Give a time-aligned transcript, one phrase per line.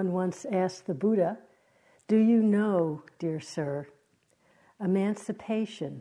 [0.00, 1.36] someone once asked the Buddha,
[2.08, 3.86] Do you know, dear sir,
[4.82, 6.00] emancipation,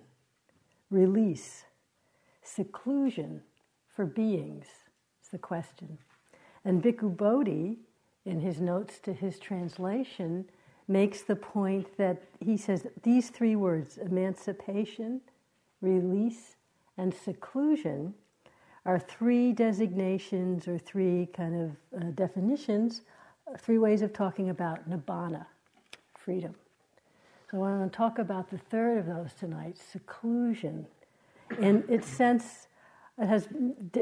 [0.90, 1.66] release,
[2.42, 3.42] seclusion
[3.90, 4.68] for beings?
[5.22, 5.98] Is the question.
[6.64, 7.80] And Bhikkhu Bodhi,
[8.24, 10.46] in his notes to his translation,
[10.88, 15.20] makes the point that he says these three words emancipation,
[15.82, 16.56] release,
[16.98, 18.14] and seclusion
[18.86, 21.54] are three designations or three kind
[21.94, 23.02] of uh, definitions,
[23.58, 25.46] three ways of talking about nibbana,
[26.18, 26.56] freedom.
[27.50, 30.86] So I want to talk about the third of those tonight, seclusion.
[31.60, 32.68] In its sense,
[33.18, 33.48] it has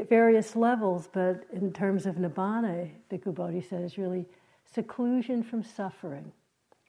[0.08, 4.26] various levels, but in terms of nibbana, Bhikkhu Bodhi says really
[4.72, 6.30] seclusion from suffering,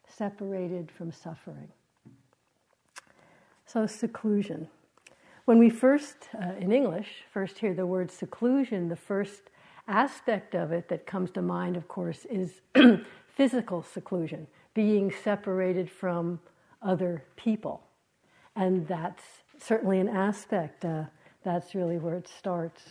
[0.07, 1.69] separated from suffering.
[3.66, 4.67] So, seclusion.
[5.45, 9.49] When we first, uh, in English, first hear the word seclusion, the first
[9.89, 12.61] aspect of it that comes to mind, of course, is
[13.27, 16.39] physical seclusion, being separated from
[16.81, 17.81] other people.
[18.55, 19.23] And that's
[19.58, 21.03] certainly an aspect, uh,
[21.44, 22.81] that's really where it starts.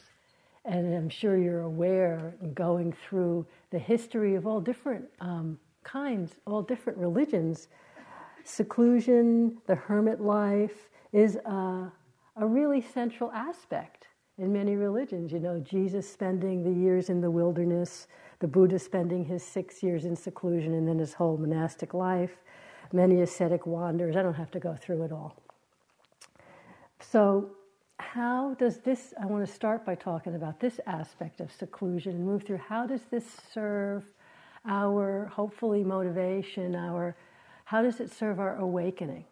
[0.65, 6.63] And I'm sure you're aware, going through the history of all different um, kinds, all
[6.63, 7.69] different religions,
[8.45, 11.91] seclusion, the hermit life is a
[12.39, 13.98] a really central aspect
[14.39, 15.33] in many religions.
[15.33, 18.07] You know, Jesus spending the years in the wilderness,
[18.39, 22.37] the Buddha spending his six years in seclusion and then his whole monastic life,
[22.93, 24.17] many ascetic wanders.
[24.17, 25.37] I don't have to go through it all.
[27.01, 27.51] So,
[27.99, 29.13] how does this?
[29.21, 32.87] I want to start by talking about this aspect of seclusion and move through how
[32.87, 34.05] does this serve
[34.65, 37.17] our hopefully motivation, our
[37.65, 39.25] how does it serve our awakening?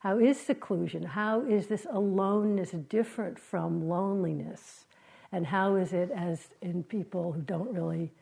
[0.00, 1.02] How is seclusion?
[1.02, 4.84] How is this aloneness different from loneliness?
[5.32, 8.12] And how is it, as in people who don't really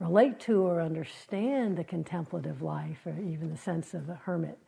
[0.00, 4.58] relate to or understand the contemplative life, or even the sense of a hermit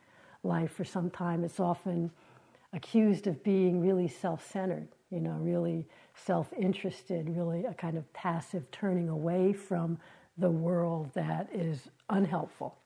[0.44, 2.10] life for some time, it's often
[2.72, 8.10] accused of being really self centered, you know, really self interested, really a kind of
[8.12, 9.98] passive turning away from
[10.38, 12.76] the world that is unhelpful.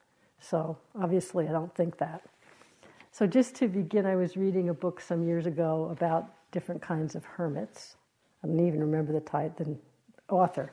[0.41, 2.23] So, obviously, I don't think that.
[3.19, 7.17] So, just to begin, I was reading a book some years ago about different kinds
[7.17, 7.97] of hermits.
[8.45, 9.77] I don't even remember the title, the
[10.33, 10.73] author.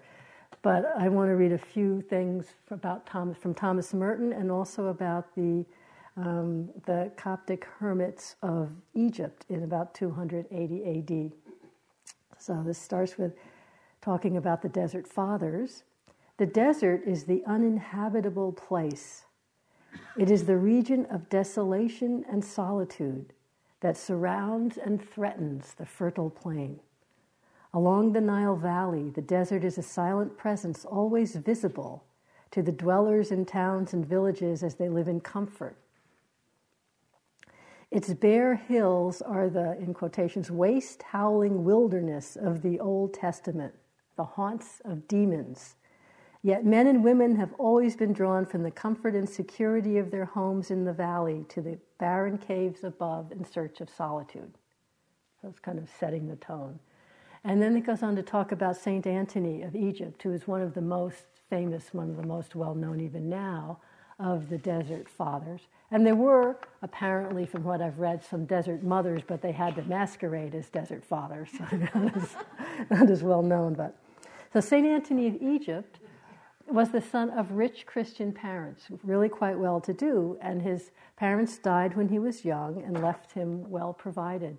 [0.61, 4.89] But I want to read a few things about Thomas, from Thomas Merton and also
[4.89, 5.65] about the,
[6.17, 11.31] um, the Coptic hermits of Egypt in about 280 AD.
[12.37, 13.33] So, this starts with
[14.01, 15.81] talking about the Desert Fathers.
[16.37, 19.25] The desert is the uninhabitable place
[20.17, 23.33] it is the region of desolation and solitude
[23.81, 26.79] that surrounds and threatens the fertile plain.
[27.73, 32.05] Along the Nile Valley, the desert is a silent presence always visible
[32.51, 35.77] to the dwellers in towns and villages as they live in comfort.
[37.91, 43.73] Its bare hills are the, in quotations, waste howling wilderness of the Old Testament,
[44.15, 45.75] the haunts of demons
[46.45, 50.25] Yet men and women have always been drawn from the comfort and security of their
[50.25, 54.53] homes in the valley to the barren caves above in search of solitude.
[55.41, 56.77] So it's kind of setting the tone.
[57.43, 60.61] And then it goes on to talk about Saint Anthony of Egypt, who is one
[60.61, 63.79] of the most famous, one of the most well known even now,
[64.19, 65.61] of the desert fathers.
[65.89, 69.81] And there were, apparently, from what I've read, some desert mothers, but they had to
[69.85, 71.49] masquerade as desert fathers.
[71.57, 72.35] So not, as,
[72.91, 73.73] not as well known.
[73.73, 73.97] But
[74.53, 75.97] so Saint Anthony of Egypt
[76.67, 81.57] was the son of rich Christian parents, really quite well to do, and his parents
[81.57, 84.57] died when he was young and left him well provided.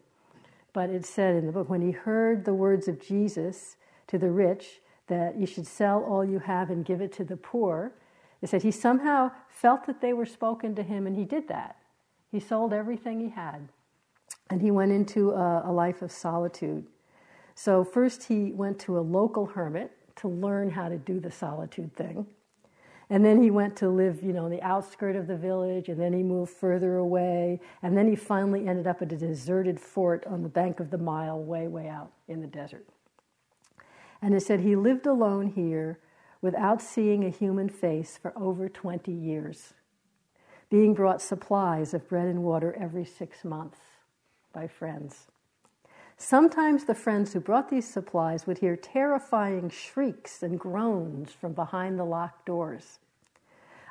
[0.73, 4.31] But it said in the book, when he heard the words of Jesus to the
[4.31, 7.93] rich that you should sell all you have and give it to the poor,
[8.43, 11.77] it said he somehow felt that they were spoken to him, and he did that.
[12.31, 13.69] He sold everything he had,
[14.51, 16.87] and he went into a, a life of solitude.
[17.55, 21.95] So, first, he went to a local hermit to learn how to do the solitude
[21.95, 22.27] thing.
[23.09, 26.01] And then he went to live, you know, in the outskirt of the village, and
[26.01, 30.27] then he moved further away, and then he finally ended up at a deserted fort
[30.27, 32.87] on the bank of the Nile, way, way out in the desert.
[34.21, 36.01] And it said he lived alone here
[36.41, 39.75] without seeing a human face for over 20 years,
[40.69, 43.79] being brought supplies of bread and water every six months
[44.53, 45.29] by friends.
[46.19, 51.99] Sometimes the friends who brought these supplies would hear terrifying shrieks and groans from behind
[51.99, 52.99] the locked doors.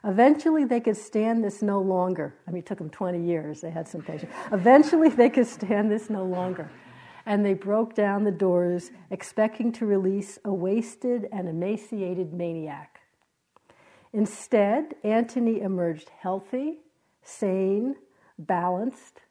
[0.03, 2.35] Eventually, they could stand this no longer.
[2.47, 4.31] I mean, it took them 20 years, they had some patience.
[4.51, 6.69] Eventually, they could stand this no longer.
[7.27, 13.01] And they broke down the doors, expecting to release a wasted and emaciated maniac.
[14.13, 16.79] Instead, Antony emerged healthy,
[17.23, 17.95] sane,
[18.37, 19.21] balanced,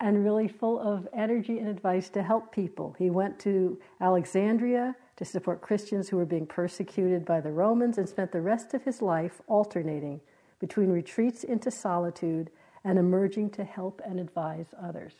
[0.00, 2.94] and really full of energy and advice to help people.
[2.98, 8.08] He went to Alexandria to support Christians who were being persecuted by the Romans and
[8.08, 10.20] spent the rest of his life alternating
[10.60, 12.50] between retreats into solitude
[12.84, 15.14] and emerging to help and advise others.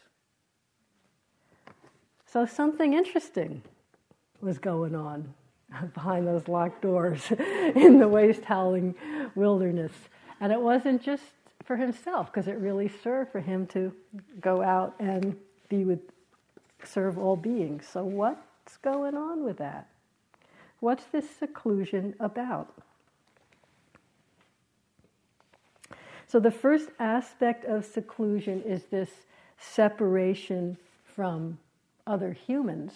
[2.26, 3.62] So, something interesting
[4.40, 5.34] was going on
[5.94, 7.30] behind those locked doors
[7.74, 8.94] in the waste howling
[9.34, 9.92] wilderness.
[10.40, 11.24] And it wasn't just
[11.68, 13.92] for himself, because it really served for him to
[14.40, 15.36] go out and
[15.68, 16.00] be with,
[16.82, 17.86] serve all beings.
[17.86, 19.86] So, what's going on with that?
[20.80, 22.72] What's this seclusion about?
[26.26, 29.10] So, the first aspect of seclusion is this
[29.58, 31.58] separation from
[32.06, 32.92] other humans.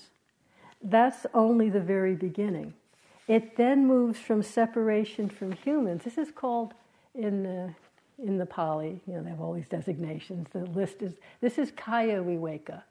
[0.83, 2.73] That's only the very beginning.
[3.29, 6.05] It then moves from separation from humans.
[6.05, 6.73] This is called
[7.15, 7.75] in the,
[8.19, 10.49] in the Pali, you know, they have all these designations.
[10.53, 12.83] The list is this is kaya viveka,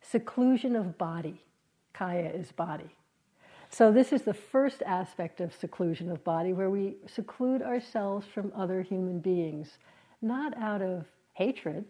[0.00, 1.42] seclusion of body.
[1.92, 2.96] Kaya is body.
[3.72, 8.52] So, this is the first aspect of seclusion of body, where we seclude ourselves from
[8.56, 9.78] other human beings,
[10.20, 11.84] not out of hatred,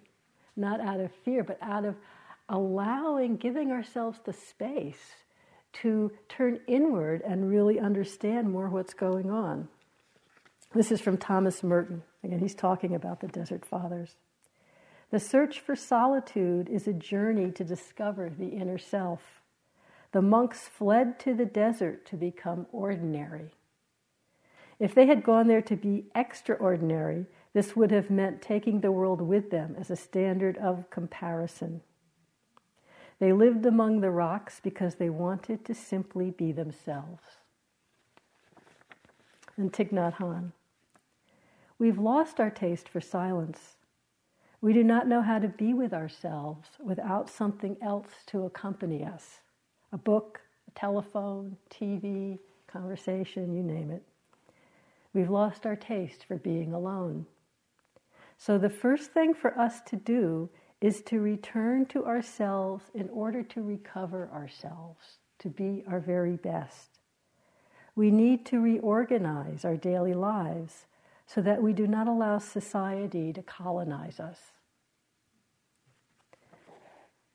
[0.57, 1.97] not out of fear, but out of
[2.51, 5.15] allowing, giving ourselves the space
[5.73, 9.69] to turn inward and really understand more what's going on.
[10.75, 12.03] This is from Thomas Merton.
[12.22, 14.17] Again, he's talking about the Desert Fathers.
[15.11, 19.43] The search for solitude is a journey to discover the inner self.
[20.12, 23.50] The monks fled to the desert to become ordinary.
[24.78, 29.20] If they had gone there to be extraordinary, this would have meant taking the world
[29.20, 31.82] with them as a standard of comparison.
[33.19, 37.22] They lived among the rocks because they wanted to simply be themselves.
[39.56, 40.52] And Thich Nhat Hanh.
[41.81, 43.77] We've lost our taste for silence.
[44.61, 49.41] We do not know how to be with ourselves without something else to accompany us
[49.91, 54.03] a book, a telephone, TV, conversation, you name it.
[55.15, 57.25] We've lost our taste for being alone.
[58.37, 60.50] So, the first thing for us to do
[60.82, 66.99] is to return to ourselves in order to recover ourselves, to be our very best.
[67.97, 70.85] We need to reorganize our daily lives
[71.32, 74.38] so that we do not allow society to colonize us.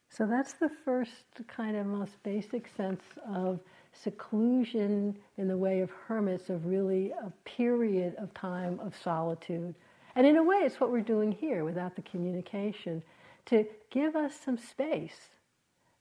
[0.09, 3.59] So that's the first kind of most basic sense of
[3.93, 9.75] seclusion in the way of hermits, of really a period of time of solitude.
[10.15, 13.01] And in a way, it's what we're doing here without the communication
[13.45, 15.29] to give us some space,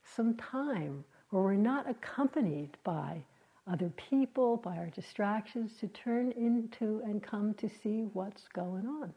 [0.03, 3.23] some time where we're not accompanied by
[3.71, 9.13] other people, by our distractions, to turn into and come to see what's going on.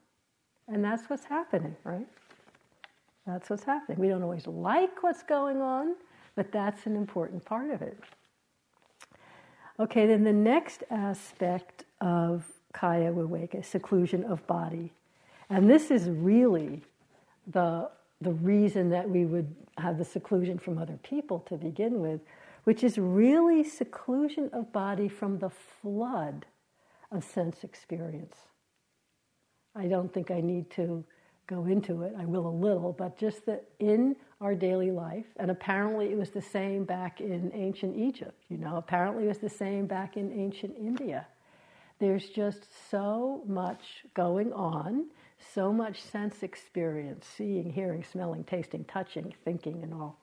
[0.68, 2.06] And that's what's happening, right?
[3.26, 3.98] That's what's happening.
[3.98, 5.96] We don't always like what's going on,
[6.34, 7.98] but that's an important part of it.
[9.80, 14.92] Okay, then the next aspect of kaya viveka, seclusion of body.
[15.50, 16.82] And this is really
[17.46, 17.90] the,
[18.20, 22.20] the reason that we would have the seclusion from other people to begin with,
[22.68, 26.44] which is really seclusion of body from the flood
[27.10, 28.36] of sense experience.
[29.74, 31.02] I don't think I need to
[31.46, 32.12] go into it.
[32.18, 36.28] I will a little, but just that in our daily life, and apparently it was
[36.28, 40.30] the same back in ancient Egypt, you know, apparently it was the same back in
[40.38, 41.26] ancient India.
[41.98, 45.06] There's just so much going on,
[45.54, 50.18] so much sense experience seeing, hearing, smelling, tasting, touching, thinking, and all.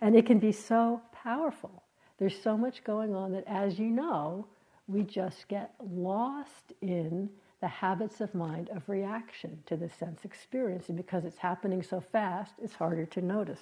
[0.00, 1.82] And it can be so powerful.
[2.16, 4.46] There's so much going on that, as you know,
[4.86, 7.28] we just get lost in
[7.60, 10.88] the habits of mind of reaction to the sense experience.
[10.88, 13.60] And because it's happening so fast, it's harder to notice.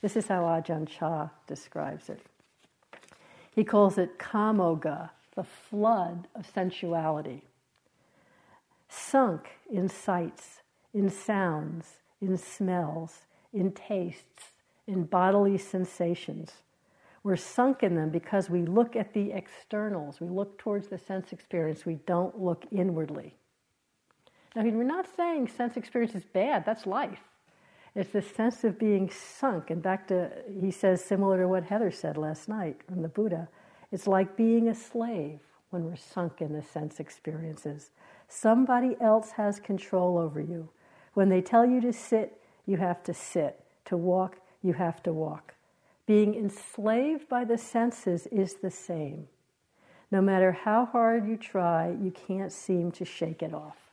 [0.00, 2.20] This is how Ajahn Chah describes it.
[3.52, 7.42] He calls it kamogha, the flood of sensuality.
[8.88, 10.60] Sunk in sights,
[10.94, 14.52] in sounds, in smells, in tastes,
[14.86, 16.52] in bodily sensations
[17.26, 20.20] we're sunk in them because we look at the externals.
[20.20, 21.84] We look towards the sense experience.
[21.84, 23.34] We don't look inwardly.
[24.54, 27.18] Now, we're not saying sense experience is bad, that's life.
[27.96, 29.70] It's the sense of being sunk.
[29.70, 30.30] And back to,
[30.60, 33.48] he says, similar to what Heather said last night from the Buddha,
[33.90, 35.40] it's like being a slave
[35.70, 37.90] when we're sunk in the sense experiences.
[38.28, 40.68] Somebody else has control over you.
[41.14, 43.64] When they tell you to sit, you have to sit.
[43.86, 45.55] To walk, you have to walk.
[46.06, 49.26] Being enslaved by the senses is the same.
[50.10, 53.90] No matter how hard you try, you can't seem to shake it off.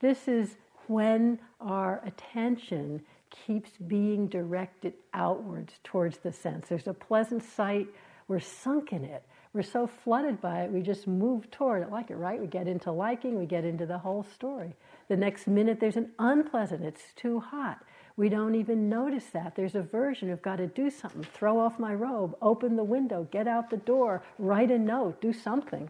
[0.00, 6.68] This is when our attention keeps being directed outwards towards the sense.
[6.68, 7.88] There's a pleasant sight,
[8.28, 9.24] we're sunk in it.
[9.52, 12.40] We're so flooded by it, we just move toward it like it, right?
[12.40, 14.74] We get into liking, we get into the whole story.
[15.08, 17.84] The next minute, there's an unpleasant, it's too hot.
[18.16, 19.54] We don't even notice that.
[19.56, 20.30] There's aversion.
[20.30, 21.24] I've got to do something.
[21.24, 25.32] Throw off my robe, open the window, get out the door, write a note, do
[25.32, 25.88] something.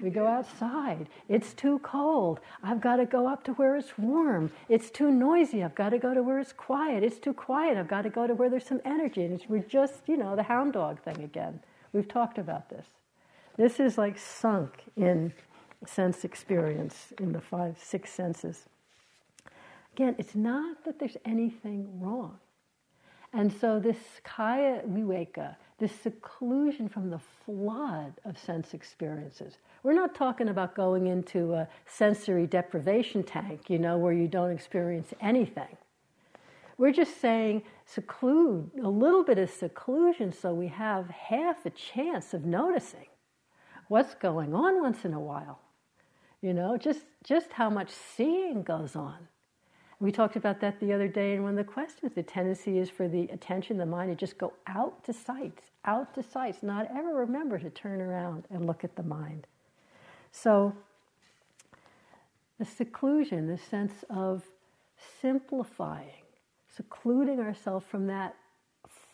[0.00, 1.08] We go outside.
[1.28, 2.38] It's too cold.
[2.62, 4.52] I've got to go up to where it's warm.
[4.68, 5.64] It's too noisy.
[5.64, 7.02] I've got to go to where it's quiet.
[7.02, 7.76] It's too quiet.
[7.76, 9.24] I've got to go to where there's some energy.
[9.24, 11.58] And we're just, you know, the hound dog thing again.
[11.92, 12.86] We've talked about this.
[13.56, 15.32] This is like sunk in
[15.84, 18.66] sense experience in the five, six senses.
[19.98, 22.38] Again, it's not that there's anything wrong.
[23.32, 29.58] And so this kaya viveka, this seclusion from the flood of sense experiences.
[29.82, 34.52] We're not talking about going into a sensory deprivation tank, you know, where you don't
[34.52, 35.76] experience anything.
[36.76, 42.34] We're just saying seclude, a little bit of seclusion so we have half a chance
[42.34, 43.06] of noticing
[43.88, 45.58] what's going on once in a while.
[46.40, 49.26] You know, just, just how much seeing goes on.
[50.00, 52.12] We talked about that the other day in one of the questions.
[52.14, 56.14] The tendency is for the attention, the mind, to just go out to sights, out
[56.14, 59.48] to sights, not ever remember to turn around and look at the mind.
[60.30, 60.72] So,
[62.58, 64.44] the seclusion, the sense of
[65.20, 66.24] simplifying,
[66.76, 68.36] secluding ourselves from that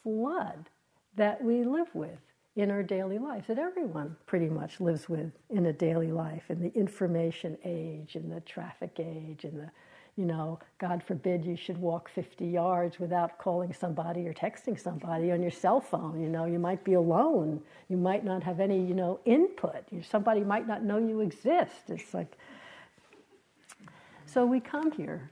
[0.03, 0.69] flood
[1.17, 2.19] that we live with
[2.57, 6.61] in our daily life, that everyone pretty much lives with in a daily life, in
[6.61, 9.71] the information age, in the traffic age, in the
[10.17, 15.33] you know, God forbid you should walk 50 yards without calling somebody or texting somebody
[15.33, 16.21] on your cell phone.
[16.21, 17.61] You know, you might be alone.
[17.89, 19.85] You might not have any, you know, input.
[20.09, 21.89] Somebody might not know you exist.
[21.89, 22.39] It's like,
[24.27, 25.31] so we come here.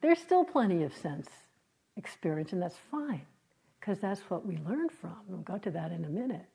[0.00, 1.28] There's still plenty of sense
[1.96, 3.22] experience, and that's fine,
[3.80, 5.16] because that's what we learn from.
[5.26, 6.46] We'll go to that in a minute.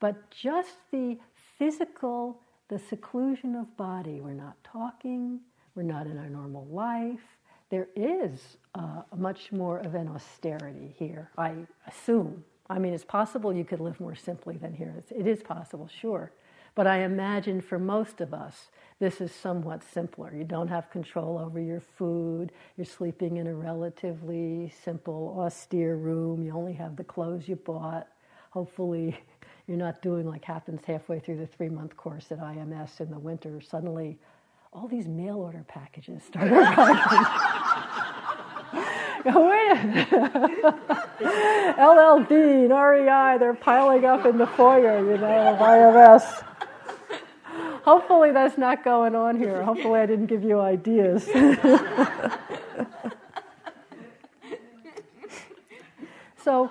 [0.00, 1.16] But just the
[1.56, 5.38] physical, the seclusion of body, we're not talking,
[5.74, 7.20] we're not in our normal life.
[7.70, 11.54] There is uh, much more of an austerity here, I
[11.86, 12.44] assume.
[12.68, 14.94] I mean, it's possible you could live more simply than here.
[14.98, 16.32] It's, it is possible, sure.
[16.74, 20.34] But I imagine for most of us, this is somewhat simpler.
[20.34, 22.52] You don't have control over your food.
[22.76, 26.42] You're sleeping in a relatively simple, austere room.
[26.42, 28.08] You only have the clothes you bought.
[28.50, 29.18] Hopefully,
[29.66, 33.18] you're not doing like happens halfway through the three month course at IMS in the
[33.18, 33.60] winter.
[33.60, 34.18] Suddenly,
[34.72, 36.96] all these mail order packages started arriving.
[39.24, 39.72] Wait
[41.78, 46.44] LL Bean, REI, they're piling up in the foyer, you know, of IMS.
[47.84, 49.62] Hopefully that's not going on here.
[49.62, 51.24] Hopefully I didn't give you ideas.
[56.42, 56.70] so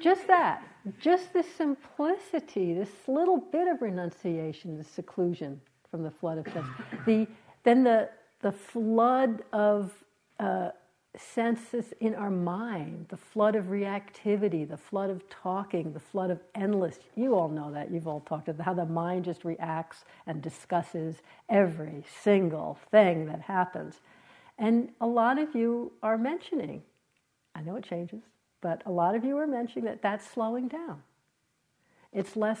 [0.00, 0.62] just that,
[1.00, 5.60] just this simplicity, this little bit of renunciation, this seclusion
[5.96, 6.66] from the flood of sense.
[7.06, 7.26] The,
[7.64, 8.10] then the,
[8.42, 9.92] the flood of
[10.38, 10.72] uh,
[11.16, 16.40] senses in our mind, the flood of reactivity, the flood of talking, the flood of
[16.54, 16.98] endless.
[17.14, 17.90] You all know that.
[17.90, 23.40] You've all talked about how the mind just reacts and discusses every single thing that
[23.40, 24.00] happens.
[24.58, 26.82] And a lot of you are mentioning,
[27.54, 28.20] I know it changes,
[28.60, 31.02] but a lot of you are mentioning that that's slowing down.
[32.12, 32.60] It's less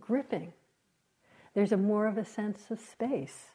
[0.00, 0.52] gripping.
[1.56, 3.46] There's a more of a sense of space.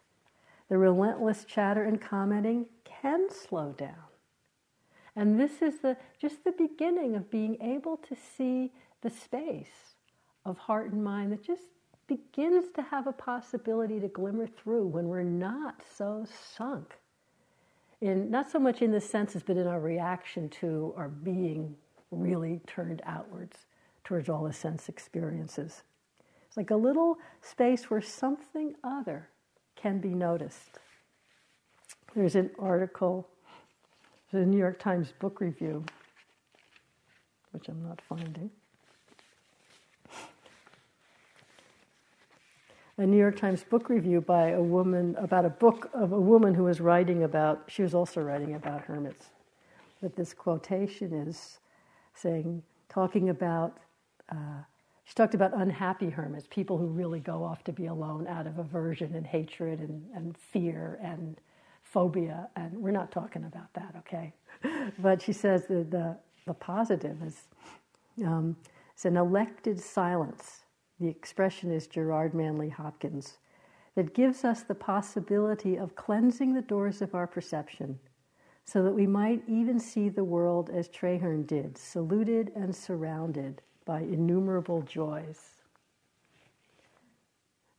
[0.70, 4.10] The relentless chatter and commenting can slow down.
[5.16, 9.94] And this is the, just the beginning of being able to see the space
[10.48, 11.62] of heart and mind that just
[12.08, 16.98] begins to have a possibility to glimmer through when we're not so sunk
[18.02, 21.74] in not so much in the senses but in our reaction to our being
[22.10, 23.66] really turned outwards
[24.04, 25.84] towards all the sense experiences
[26.52, 29.30] it's like a little space where something other
[29.78, 30.80] can be noticed.
[32.14, 33.26] There's an article,
[34.34, 35.86] the New York Times book review,
[37.54, 38.52] which I'm not finding.
[42.98, 46.54] A New York Times book review by a woman about a book of a woman
[46.54, 49.28] who was writing about, she was also writing about hermits.
[50.02, 51.60] But this quotation is
[52.14, 53.78] saying, talking about
[54.30, 54.64] uh,
[55.12, 58.60] she talked about unhappy hermits, people who really go off to be alone out of
[58.60, 61.36] aversion and hatred and, and fear and
[61.84, 62.48] phobia.
[62.56, 64.32] And we're not talking about that, okay?
[65.00, 66.16] but she says that the,
[66.48, 67.42] the positive is
[68.26, 68.56] um,
[68.94, 70.62] it's an elected silence
[71.02, 73.40] the expression is Gerard Manley Hopkins,
[73.96, 78.00] that gives us the possibility of cleansing the doors of our perception
[78.64, 84.02] so that we might even see the world as Traherne did, saluted and surrounded by
[84.02, 85.40] innumerable joys.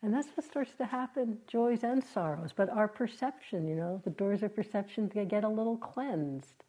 [0.02, 2.50] And that's what starts to happen joys and sorrows.
[2.54, 6.64] But our perception, you know, the doors of perception get a little cleansed.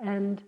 [0.00, 0.42] And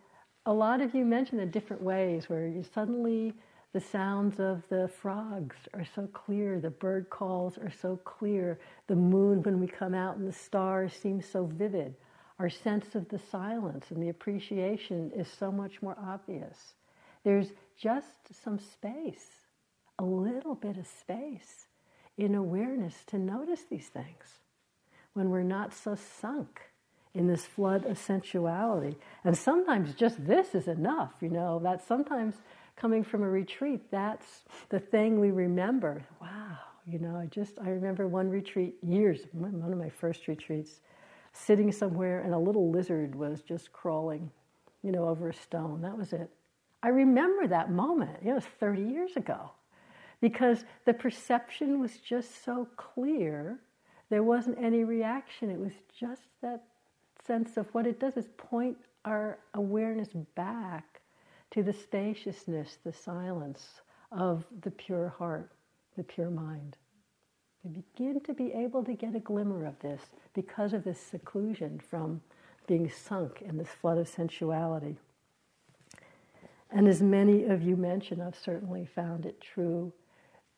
[0.44, 3.32] a lot of you mentioned in different ways where you suddenly
[3.72, 8.96] the sounds of the frogs are so clear, the bird calls are so clear, the
[8.96, 11.94] moon when we come out and the stars seem so vivid.
[12.38, 16.74] Our sense of the silence and the appreciation is so much more obvious.
[17.22, 19.46] There's just some space,
[19.98, 21.66] a little bit of space
[22.18, 24.40] in awareness to notice these things
[25.12, 26.60] when we're not so sunk
[27.14, 28.96] in this flood of sensuality.
[29.24, 32.34] And sometimes just this is enough, you know, that sometimes
[32.76, 36.04] coming from a retreat, that's the thing we remember.
[36.20, 40.80] Wow, you know, I just, I remember one retreat years, one of my first retreats,
[41.32, 44.30] sitting somewhere and a little lizard was just crawling,
[44.82, 45.80] you know, over a stone.
[45.80, 46.30] That was it.
[46.86, 48.18] I remember that moment.
[48.24, 49.50] It was 30 years ago
[50.20, 53.58] because the perception was just so clear.
[54.08, 55.50] There wasn't any reaction.
[55.50, 56.62] It was just that
[57.26, 61.00] sense of what it does is point our awareness back
[61.50, 63.80] to the spaciousness, the silence
[64.12, 65.50] of the pure heart,
[65.96, 66.76] the pure mind.
[67.64, 70.02] We begin to be able to get a glimmer of this
[70.34, 72.20] because of this seclusion from
[72.68, 74.98] being sunk in this flood of sensuality.
[76.76, 79.94] And as many of you mentioned, I've certainly found it true.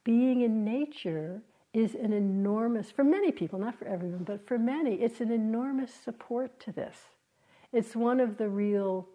[0.03, 4.97] Being in nature is an enormous, for many people, not for everyone, but for many,
[4.97, 6.97] it's an enormous support to this.
[7.73, 9.09] It's one of the real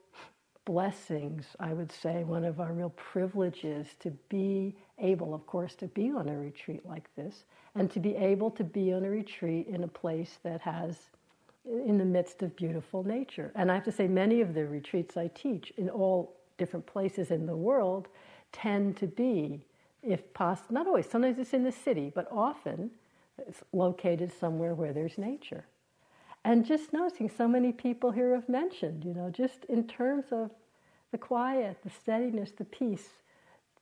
[0.64, 5.88] blessings, I would say, one of our real privileges to be able, of course, to
[5.88, 7.44] be on a retreat like this,
[7.76, 11.10] and to be able to be on a retreat in a place that has,
[11.66, 13.52] in the midst of beautiful nature.
[13.56, 17.30] And I have to say, many of the retreats I teach in all different places
[17.30, 18.08] in the world
[18.54, 19.60] tend to be,
[20.02, 22.90] if possible, not always, sometimes it's in the city, but often
[23.38, 25.66] it's located somewhere where there's nature.
[26.46, 30.52] And just noticing so many people here have mentioned, you know, just in terms of
[31.12, 33.10] the quiet, the steadiness, the peace,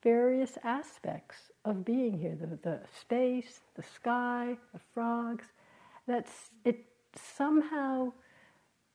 [0.04, 5.46] various aspects of being here the, the space, the sky, the frogs.
[6.08, 6.32] That's
[6.66, 6.86] it
[7.38, 8.14] somehow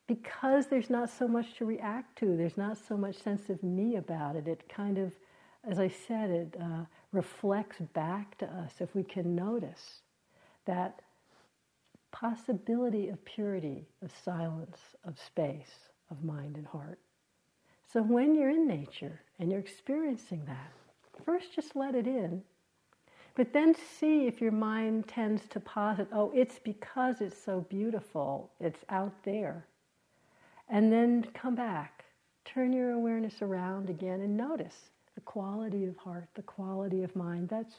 [0.07, 3.97] because there's not so much to react to, there's not so much sense of me
[3.97, 5.13] about it, it kind of,
[5.69, 10.03] as I said, it uh, reflects back to us if we can notice
[10.65, 11.01] that
[12.13, 16.99] possibility of purity, of silence, of space, of mind and heart.
[17.93, 20.73] So when you're in nature and you're experiencing that,
[21.25, 22.43] first just let it in,
[23.35, 28.51] but then see if your mind tends to posit, oh, it's because it's so beautiful,
[28.61, 29.67] it's out there.
[30.69, 32.05] And then come back,
[32.45, 37.49] turn your awareness around again and notice the quality of heart, the quality of mind.
[37.49, 37.75] That's,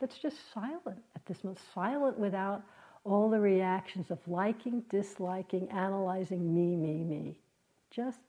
[0.00, 2.62] that's just silent at this moment, silent without
[3.04, 7.38] all the reactions of liking, disliking, analyzing me, me, me.
[7.90, 8.20] Just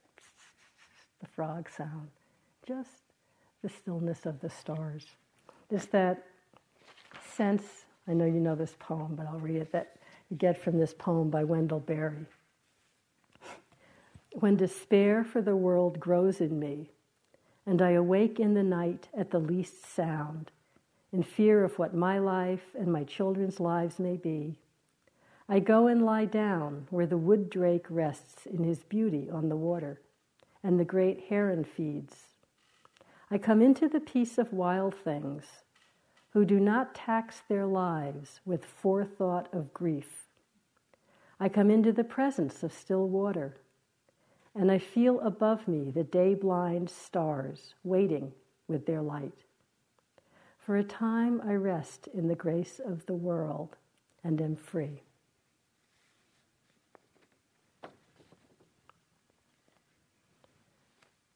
[1.19, 2.09] the frog sound,
[2.67, 2.89] just
[3.61, 5.05] the stillness of the stars.
[5.69, 6.25] Just that
[7.35, 7.63] sense,
[8.07, 9.95] I know you know this poem, but I'll read it, that
[10.29, 12.25] you get from this poem by Wendell Berry.
[14.33, 16.89] When despair for the world grows in me,
[17.67, 20.51] and I awake in the night at the least sound,
[21.11, 24.57] in fear of what my life and my children's lives may be,
[25.47, 29.55] I go and lie down where the wood drake rests in his beauty on the
[29.55, 30.01] water,
[30.63, 32.15] and the great heron feeds.
[33.29, 35.45] I come into the peace of wild things,
[36.31, 40.25] who do not tax their lives with forethought of grief.
[41.39, 43.57] I come into the presence of still water,
[44.55, 48.31] and I feel above me the day blind stars waiting
[48.67, 49.33] with their light.
[50.59, 53.75] For a time I rest in the grace of the world
[54.23, 55.01] and am free.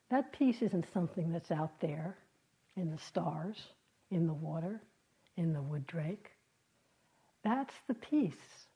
[0.10, 2.18] That peace isn't something that's out there
[2.78, 3.58] in the stars,
[4.10, 4.82] in the water,
[5.36, 6.32] in the wood drake.
[7.44, 8.68] That's the peace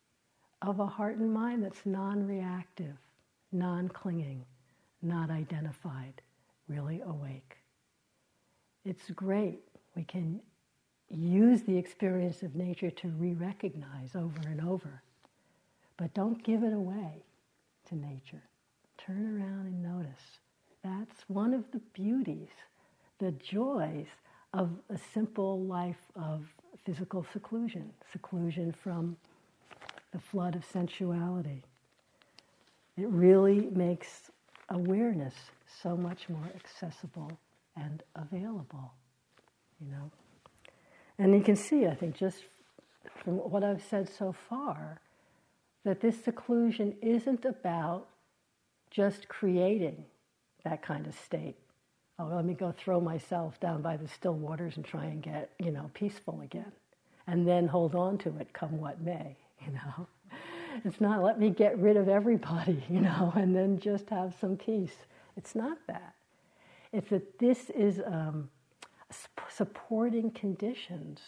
[0.62, 2.98] of a heart and mind that's non reactive,
[3.52, 4.46] non clinging,
[5.02, 6.22] not identified,
[6.68, 7.58] really awake.
[8.86, 9.60] It's great.
[9.96, 10.42] We can
[11.10, 15.02] use the experience of nature to re recognize over and over.
[15.98, 17.24] But don't give it away
[17.90, 18.44] to nature.
[18.98, 20.40] Turn around and notice.
[20.84, 22.50] That's one of the beauties,
[23.20, 24.08] the joys
[24.54, 26.46] of a simple life of
[26.84, 29.18] physical seclusion, seclusion from
[30.12, 31.64] the flood of sensuality.
[33.02, 34.30] It really makes
[34.70, 35.34] awareness
[35.82, 37.32] so much more accessible
[37.76, 38.94] and available,
[39.80, 40.12] you know.
[41.18, 42.44] And you can see, I think, just
[43.24, 45.02] from what I've said so far,
[45.84, 48.08] that this seclusion isn't about
[48.92, 50.06] just creating
[50.64, 51.56] that kind of state.
[52.20, 55.50] Oh, let me go throw myself down by the still waters and try and get,
[55.58, 56.72] you know, peaceful again.
[57.26, 60.08] And then hold on to it come what may, you know.
[60.84, 64.58] It's not let me get rid of everybody, you know, and then just have some
[64.58, 64.96] peace.
[65.38, 66.14] It's not that.
[66.92, 68.50] It's that this is um,
[69.50, 71.22] supporting conditions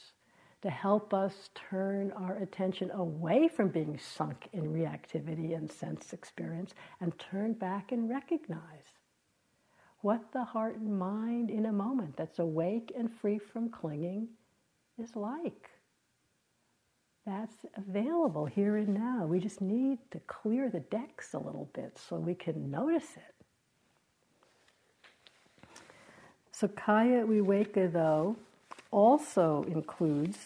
[0.61, 6.73] to help us turn our attention away from being sunk in reactivity and sense experience
[7.01, 8.93] and turn back and recognize
[9.99, 14.27] what the heart and mind in a moment that's awake and free from clinging
[14.97, 15.69] is like.
[17.25, 19.25] That's available here and now.
[19.25, 23.33] We just need to clear the decks a little bit so we can notice it.
[26.51, 28.35] So, Kaya Viveka, though,
[28.91, 30.37] also includes,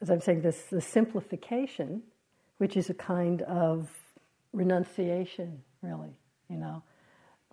[0.00, 2.02] as I'm saying, this the simplification,
[2.58, 3.90] which is a kind of
[4.52, 6.16] renunciation, really.
[6.48, 6.82] You know,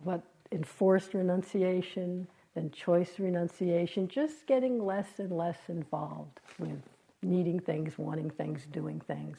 [0.03, 6.81] what enforced renunciation, then choice renunciation, just getting less and less involved with
[7.21, 9.37] needing things, wanting things, doing things.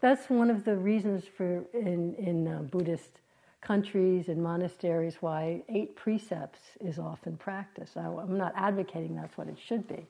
[0.00, 3.20] That's one of the reasons for in in uh, Buddhist
[3.60, 7.96] countries and monasteries why eight precepts is often practiced.
[7.96, 10.06] I, am not advocating that's what it should be,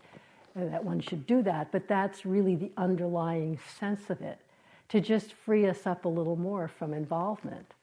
[0.56, 4.38] uh, that one should do that, but that's really the underlying sense of it,
[4.88, 7.74] to just free us up a little more from involvement.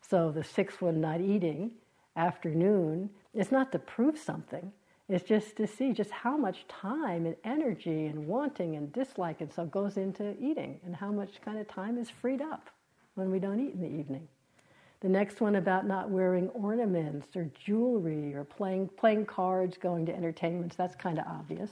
[0.00, 1.70] So the sixth one, not eating,
[2.16, 4.72] afternoon, is not to prove something.
[5.08, 9.52] It's just to see just how much time and energy and wanting and dislike and
[9.52, 12.70] so goes into eating and how much kind of time is freed up
[13.14, 14.28] when we don't eat in the evening.
[15.00, 20.14] The next one about not wearing ornaments or jewelry or playing, playing cards, going to
[20.14, 21.70] entertainments, that's kind of obvious.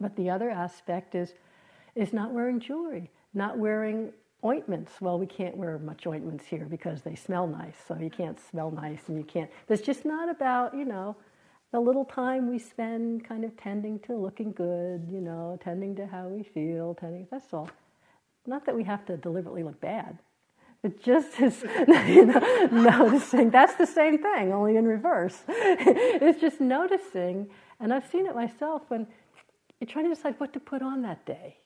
[0.00, 1.34] But the other aspect is,
[1.94, 4.12] is not wearing jewelry, not wearing
[4.44, 5.00] ointments.
[5.00, 8.70] Well, we can't wear much ointments here because they smell nice, so you can't smell
[8.70, 9.50] nice and you can't.
[9.68, 11.16] It's just not about, you know,
[11.72, 16.06] the little time we spend kind of tending to looking good, you know, tending to
[16.06, 17.70] how we feel, tending, that's all.
[18.46, 20.18] Not that we have to deliberately look bad.
[20.82, 21.62] It just is
[22.08, 23.50] you know, noticing.
[23.50, 25.42] That's the same thing, only in reverse.
[25.48, 27.48] it's just noticing,
[27.78, 29.06] and I've seen it myself when
[29.78, 31.59] you're trying to decide what to put on that day.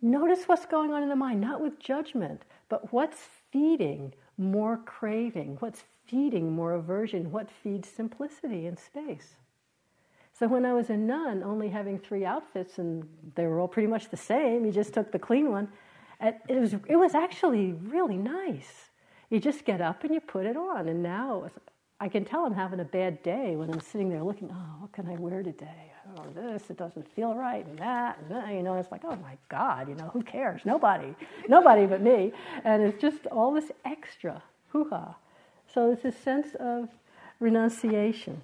[0.00, 5.56] Notice what's going on in the mind, not with judgment, but what's feeding more craving,
[5.60, 9.34] what's feeding more aversion, what feeds simplicity and space.
[10.32, 13.88] So when I was a nun, only having three outfits, and they were all pretty
[13.88, 15.68] much the same, you just took the clean one
[16.20, 18.90] it was, it was actually really nice.
[19.30, 20.88] You just get up and you put it on.
[20.88, 21.50] And now
[22.00, 24.92] I can tell I'm having a bad day when I'm sitting there looking, oh, what
[24.92, 25.92] can I wear today?
[26.16, 28.52] Oh, this, it doesn't feel right, and that, and that.
[28.54, 30.62] You know, it's like, oh my God, you know, who cares?
[30.64, 31.14] Nobody,
[31.48, 32.32] nobody but me.
[32.64, 35.16] And it's just all this extra hoo ha.
[35.72, 36.88] So it's a sense of
[37.40, 38.42] renunciation.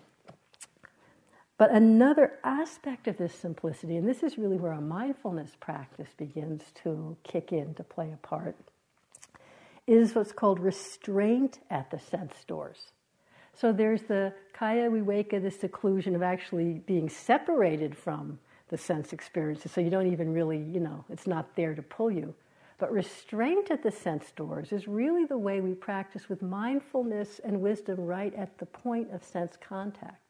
[1.57, 6.65] But another aspect of this simplicity, and this is really where our mindfulness practice begins
[6.83, 8.57] to kick in, to play a part,
[9.87, 12.93] is what's called restraint at the sense doors.
[13.55, 18.39] So there's the kaya viveka, the seclusion of actually being separated from
[18.69, 19.73] the sense experiences.
[19.73, 22.35] So you don't even really, you know, it's not there to pull you.
[22.79, 27.61] But restraint at the sense doors is really the way we practice with mindfulness and
[27.61, 30.25] wisdom right at the point of sense contact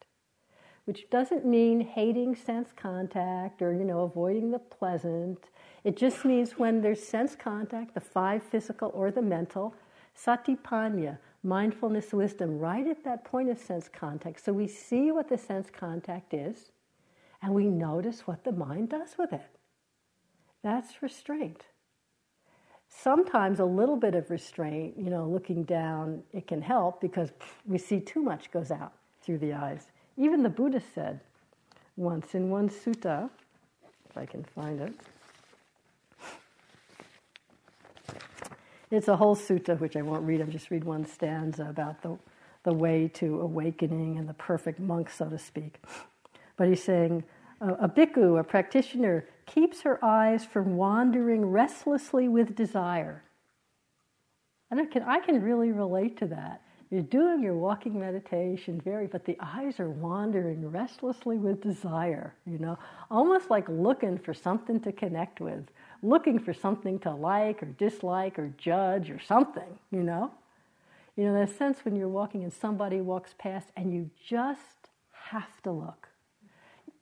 [0.85, 5.39] which doesn't mean hating sense contact or, you know, avoiding the pleasant.
[5.83, 9.75] It just means when there's sense contact, the five physical or the mental,
[10.17, 14.44] satipanya, mindfulness wisdom, right at that point of sense contact.
[14.44, 16.70] So we see what the sense contact is
[17.42, 19.46] and we notice what the mind does with it.
[20.62, 21.66] That's restraint.
[22.88, 27.33] Sometimes a little bit of restraint, you know, looking down, it can help because
[27.66, 29.88] we see too much goes out through the eyes.
[30.16, 31.20] Even the Buddha said
[31.96, 33.28] once in one sutta,
[34.09, 34.94] if I can find it.
[38.94, 40.40] It's a whole sutta, which I won't read.
[40.40, 42.16] I'll just read one stanza about the,
[42.62, 45.83] the way to awakening and the perfect monk, so to speak.
[46.57, 47.24] But he's saying
[47.61, 53.24] a, a bhikkhu, a practitioner, keeps her eyes from wandering restlessly with desire.
[54.70, 59.09] And I can, I can really relate to that You're doing your walking meditation very,
[59.09, 62.78] but the eyes are wandering restlessly with desire, you know,
[63.11, 65.66] almost like looking for something to connect with,
[66.05, 70.31] looking for something to like or dislike or judge or something, you know.
[71.17, 75.62] You know, that sense when you're walking and somebody walks past and you just have
[75.62, 76.09] to look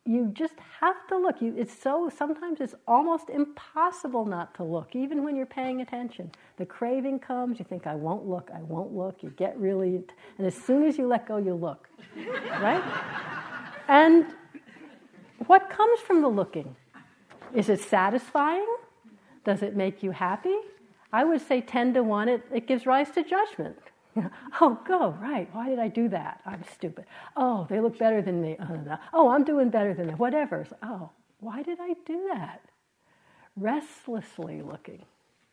[0.05, 1.41] you just have to look.
[1.41, 6.33] You, it's so sometimes it's almost impossible not to look, even when you're paying attention.
[6.57, 9.23] The craving comes, you think, I won't look, I won't look.
[9.23, 10.03] You get really,
[10.39, 11.89] and as soon as you let go, you look,
[12.61, 12.83] right?
[13.89, 14.27] And
[15.47, 16.75] what comes from the looking?
[17.55, 18.67] Is it satisfying?
[19.45, 20.57] Does it make you happy?
[21.13, 23.79] I would say 10 to 1, it, it gives rise to judgment.
[24.61, 25.49] oh, go, right.
[25.53, 26.41] Why did I do that?
[26.47, 27.05] I'm stupid.
[27.37, 28.57] Oh, they look better than me.
[28.61, 30.17] Oh, oh I'm doing better than them.
[30.17, 30.67] Whatever.
[30.83, 32.63] oh, why did I do that?
[33.57, 35.05] Restlessly looking.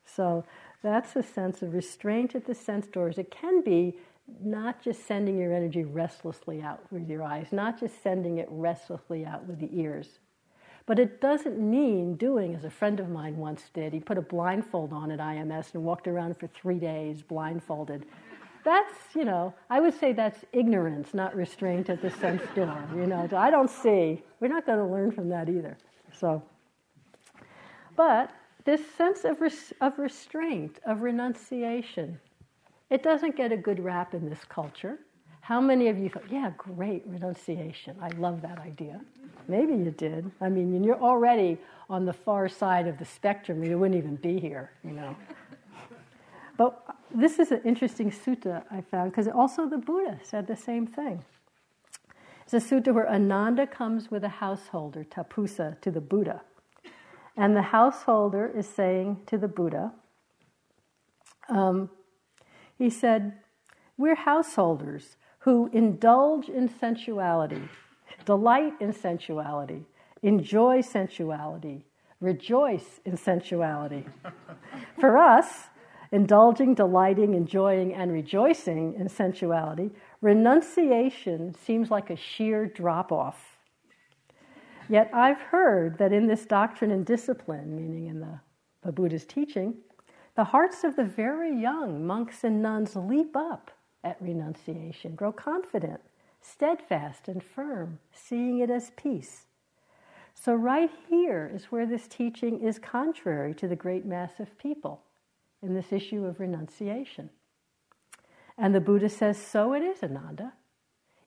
[0.05, 0.45] So
[0.81, 3.17] that's a sense of restraint at the sense doors.
[3.17, 3.97] It can be
[4.43, 9.25] not just sending your energy restlessly out with your eyes, not just sending it restlessly
[9.25, 10.19] out with the ears.
[10.89, 13.93] But it doesn't mean doing as a friend of mine once did.
[13.93, 18.05] He put a blindfold on at IMS and walked around for three days blindfolded
[18.63, 22.83] that's, you know, I would say that's ignorance, not restraint at the sense door.
[22.95, 24.23] You know, I don't see.
[24.39, 25.77] We're not going to learn from that either.
[26.17, 26.43] So,
[27.95, 28.31] but
[28.65, 32.19] this sense of, res- of restraint, of renunciation,
[32.89, 34.99] it doesn't get a good rap in this culture.
[35.49, 37.95] How many of you thought, yeah, great, renunciation.
[37.99, 39.01] I love that idea.
[39.47, 40.29] Maybe you did.
[40.39, 41.57] I mean, you're already
[41.89, 43.63] on the far side of the spectrum.
[43.63, 45.15] You wouldn't even be here, you know.
[46.55, 46.79] But
[47.15, 51.25] this is an interesting sutta I found because also the Buddha said the same thing.
[52.43, 56.43] It's a sutta where Ananda comes with a householder, Tapussa, to the Buddha.
[57.35, 59.93] And the householder is saying to the Buddha,
[61.49, 61.89] um,
[62.77, 63.39] he said,
[63.97, 67.61] We're householders who indulge in sensuality,
[68.25, 69.85] delight in sensuality,
[70.21, 71.83] enjoy sensuality,
[72.19, 74.05] rejoice in sensuality.
[74.99, 75.69] For us,
[76.11, 83.57] indulging, delighting, enjoying, and rejoicing in sensuality, renunciation seems like a sheer drop off.
[84.89, 88.39] Yet I've heard that in this doctrine and discipline, meaning in the,
[88.83, 89.75] the Buddha's teaching,
[90.35, 93.71] the hearts of the very young monks and nuns leap up
[94.03, 96.01] at renunciation, grow confident,
[96.41, 99.45] steadfast, and firm, seeing it as peace.
[100.33, 105.01] So, right here is where this teaching is contrary to the great mass of people
[105.61, 107.29] in this issue of renunciation.
[108.57, 110.53] And the Buddha says, So it is, Ananda.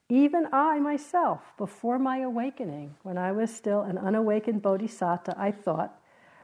[0.08, 5.98] Even I myself, before my awakening, when I was still an unawakened bodhisattva, I thought,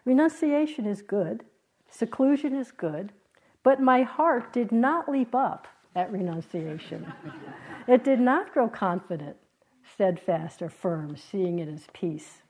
[0.04, 1.44] renunciation is good,
[1.90, 3.12] seclusion is good,
[3.62, 7.12] but my heart did not leap up at renunciation.
[7.86, 9.36] it did not grow confident,
[9.94, 12.42] steadfast, or firm, seeing it as peace.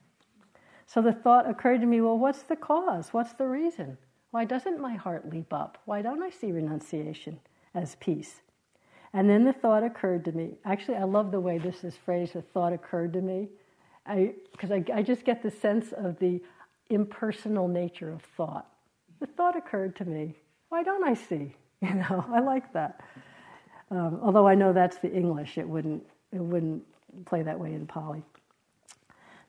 [0.86, 3.12] So the thought occurred to me well, what's the cause?
[3.12, 3.98] What's the reason?
[4.30, 5.78] Why doesn't my heart leap up?
[5.84, 7.40] Why don't I see renunciation
[7.74, 8.42] as peace?
[9.12, 10.58] And then the thought occurred to me.
[10.64, 12.34] Actually, I love the way this is phrased.
[12.34, 13.48] The thought occurred to me,
[14.52, 16.42] because I, I, I just get the sense of the
[16.90, 18.66] impersonal nature of thought.
[19.20, 20.34] The thought occurred to me.
[20.68, 21.54] Why don't I see?
[21.80, 22.98] You know, I like that.
[23.90, 26.82] Um, although I know that's the English, it wouldn't it wouldn't
[27.24, 28.22] play that way in Pali.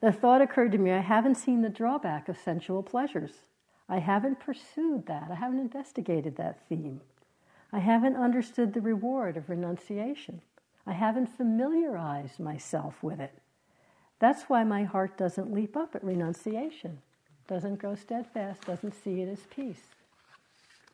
[0.00, 0.92] The thought occurred to me.
[0.92, 3.32] I haven't seen the drawback of sensual pleasures.
[3.88, 5.28] I haven't pursued that.
[5.30, 7.02] I haven't investigated that theme.
[7.72, 10.40] I haven't understood the reward of renunciation.
[10.86, 13.34] I haven't familiarized myself with it.
[14.18, 16.98] That's why my heart doesn't leap up at renunciation,
[17.46, 19.82] doesn't grow steadfast, doesn't see it as peace.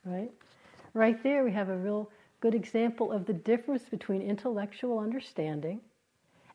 [0.04, 0.30] Right?
[0.94, 5.80] Right there, we have a real good example of the difference between intellectual understanding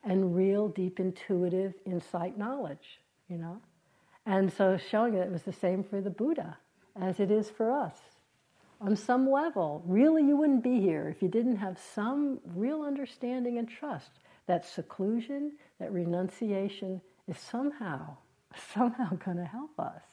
[0.03, 2.99] and real, deep, intuitive insight knowledge.
[3.29, 3.61] You know?
[4.25, 6.57] And so showing that it was the same for the Buddha
[6.99, 7.97] as it is for us.
[8.79, 13.57] On some level, really, you wouldn't be here if you didn't have some real understanding
[13.57, 14.11] and trust
[14.47, 18.17] that seclusion, that renunciation is somehow,
[18.73, 20.03] somehow going to help us.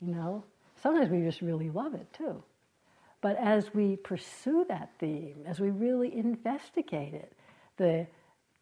[0.00, 0.44] You know,
[0.82, 2.42] sometimes we just really love it too.
[3.24, 7.32] But as we pursue that theme, as we really investigate it,
[7.78, 8.06] the,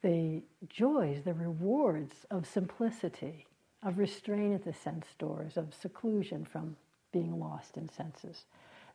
[0.02, 3.44] the joys, the rewards of simplicity,
[3.82, 6.76] of restraint at the sense doors, of seclusion from
[7.10, 8.44] being lost in senses.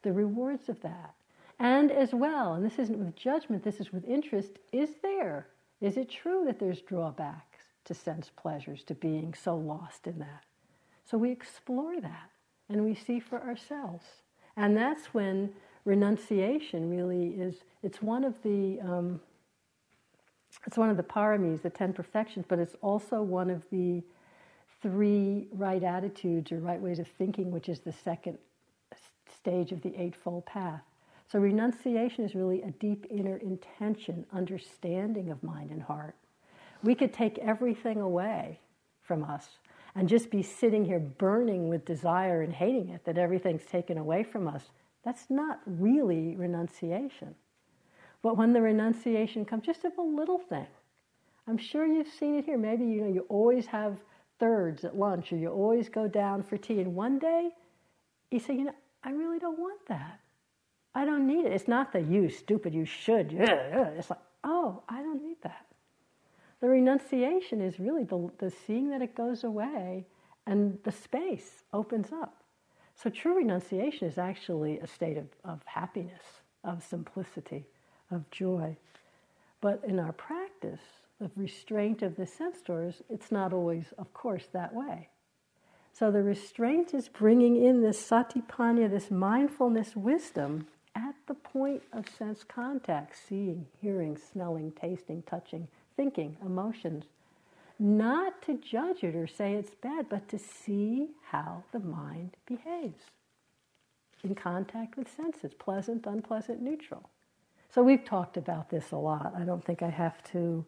[0.04, 1.16] The rewards of that.
[1.60, 5.48] And as well, and this isn't with judgment, this is with interest, is there?
[5.82, 10.46] Is it true that there's drawbacks to sense pleasures, to being so lost in that?
[11.04, 12.30] So we explore that
[12.70, 14.06] and we see for ourselves.
[14.58, 15.52] And that's when
[15.86, 19.22] renunciation really is, it's one of the, um,
[20.66, 24.04] it's one of the paramis, the ten perfections, but it's also one of the
[24.82, 28.38] three right attitudes or right ways of thinking, which is the second
[29.34, 30.82] stage of the Eightfold Path.
[31.32, 36.16] So, renunciation is really a deep inner intention, understanding of mind and heart.
[36.84, 38.60] We could take everything away
[39.02, 39.48] from us
[39.98, 44.24] and just be sitting here burning with desire and hating it that everything's taken away
[44.24, 44.66] from us.
[45.04, 47.34] That's not really renunciation.
[48.22, 50.68] But when the renunciation comes, just of a little thing,
[51.48, 52.58] I'm sure you've seen it here.
[52.58, 54.04] Maybe you know you always have
[54.40, 57.50] thirds at lunch, or you always go down for tea, and one day
[58.30, 60.20] you say, you know, I really don't want that.
[60.94, 61.54] I don't need it.
[61.54, 63.32] It's not the you stupid, you should.
[63.34, 65.67] It's like, oh, I don't need that.
[66.60, 70.06] The renunciation is really the, the seeing that it goes away
[70.46, 72.44] and the space opens up.
[72.96, 76.24] So true renunciation is actually a state of, of happiness,
[76.64, 77.66] of simplicity,
[78.10, 78.76] of joy.
[79.62, 80.82] But in our practice
[81.20, 85.10] of restraint of the sense doors, it's not always, of course, that way.
[85.94, 92.08] So the restraint is bringing in this satipanya, this mindfulness wisdom at the point of
[92.08, 97.04] sense contact, seeing, hearing, smelling, tasting, touching, thinking, emotions.
[97.80, 103.04] Not to judge it or say it's bad, but to see how the mind behaves
[104.24, 107.10] in contact with senses, pleasant, unpleasant, neutral.
[107.70, 109.34] So we've talked about this a lot.
[109.38, 110.66] I don't think I have to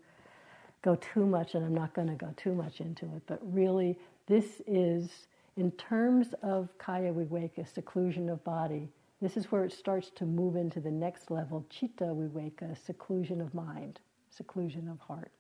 [0.81, 3.97] go too much, and I'm not going to go too much into it, but really
[4.27, 8.87] this is, in terms of kaya viveka, seclusion of body,
[9.21, 13.53] this is where it starts to move into the next level, chitta viveka, seclusion of
[13.53, 15.31] mind, seclusion of heart.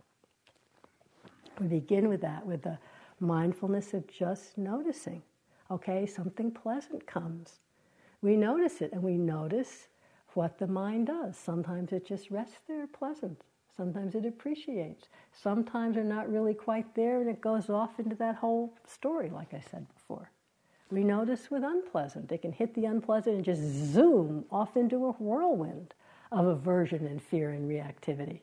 [1.59, 2.77] We begin with that, with the
[3.19, 5.21] mindfulness of just noticing.
[5.71, 7.59] Okay, something pleasant comes.
[8.21, 9.87] We notice it and we notice
[10.33, 11.37] what the mind does.
[11.37, 13.41] Sometimes it just rests there pleasant.
[13.75, 15.07] Sometimes it appreciates.
[15.31, 19.53] Sometimes they're not really quite there and it goes off into that whole story, like
[19.53, 20.31] I said before.
[20.91, 22.27] We notice with unpleasant.
[22.29, 25.93] They can hit the unpleasant and just zoom off into a whirlwind
[26.31, 28.41] of aversion and fear and reactivity.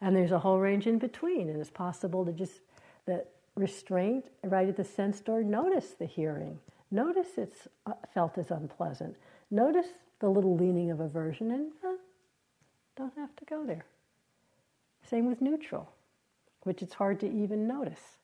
[0.00, 2.60] And there's a whole range in between, and it's possible to just
[3.06, 6.58] that restraint right at the sense door, notice the hearing,
[6.90, 9.16] notice it's uh, felt as unpleasant,
[9.50, 9.88] notice
[10.20, 11.72] the little leaning of aversion, and
[12.96, 13.84] don't have to go there.
[15.04, 15.90] Same with neutral,
[16.62, 18.18] which it's hard to even notice.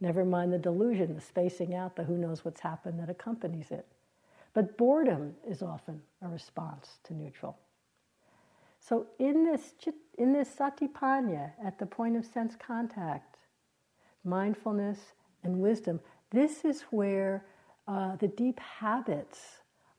[0.00, 3.86] Never mind the delusion, the spacing out, the who knows what's happened that accompanies it.
[4.54, 7.58] But boredom is often a response to neutral.
[8.88, 9.74] So in this,
[10.16, 13.36] in this satipanya, at the point of sense contact,
[14.24, 14.98] mindfulness
[15.44, 17.44] and wisdom, this is where
[17.86, 19.40] uh, the deep habits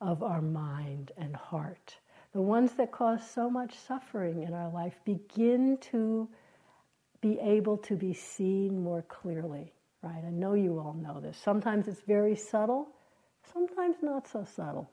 [0.02, 1.98] of our mind and heart
[2.34, 6.30] the ones that cause so much suffering in our life begin to
[7.22, 10.24] be able to be seen more clearly, right?
[10.26, 11.38] I know you all know this.
[11.38, 12.88] Sometimes it's very subtle,
[13.52, 14.90] sometimes not so subtle.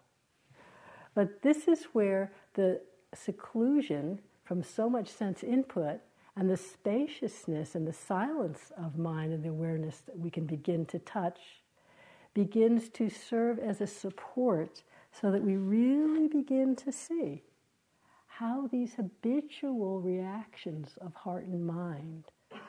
[1.14, 2.80] But this is where the
[3.14, 6.00] seclusion from so much sense input
[6.36, 10.84] and the spaciousness and the silence of mind and the awareness that we can begin
[10.86, 11.38] to touch
[12.34, 17.42] begins to serve as a support so that we really begin to see
[18.26, 22.24] how these habitual reactions of heart and mind,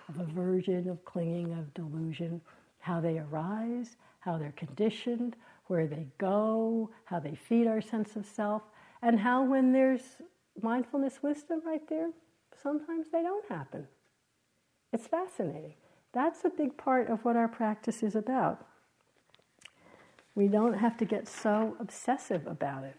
[0.07, 2.39] of aversion, of clinging, of delusion,
[2.79, 8.25] how they arise, how they're conditioned, where they go, how they feed our sense of
[8.25, 8.61] self,
[9.01, 10.01] and how when there's
[10.61, 12.09] mindfulness wisdom right there,
[12.61, 13.87] sometimes they don't happen.
[14.93, 15.75] It's fascinating.
[16.13, 18.65] That's a big part of what our practice is about.
[20.33, 22.95] We don't have to get so obsessive about it.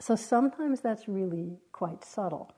[0.00, 2.52] So sometimes that's really quite subtle.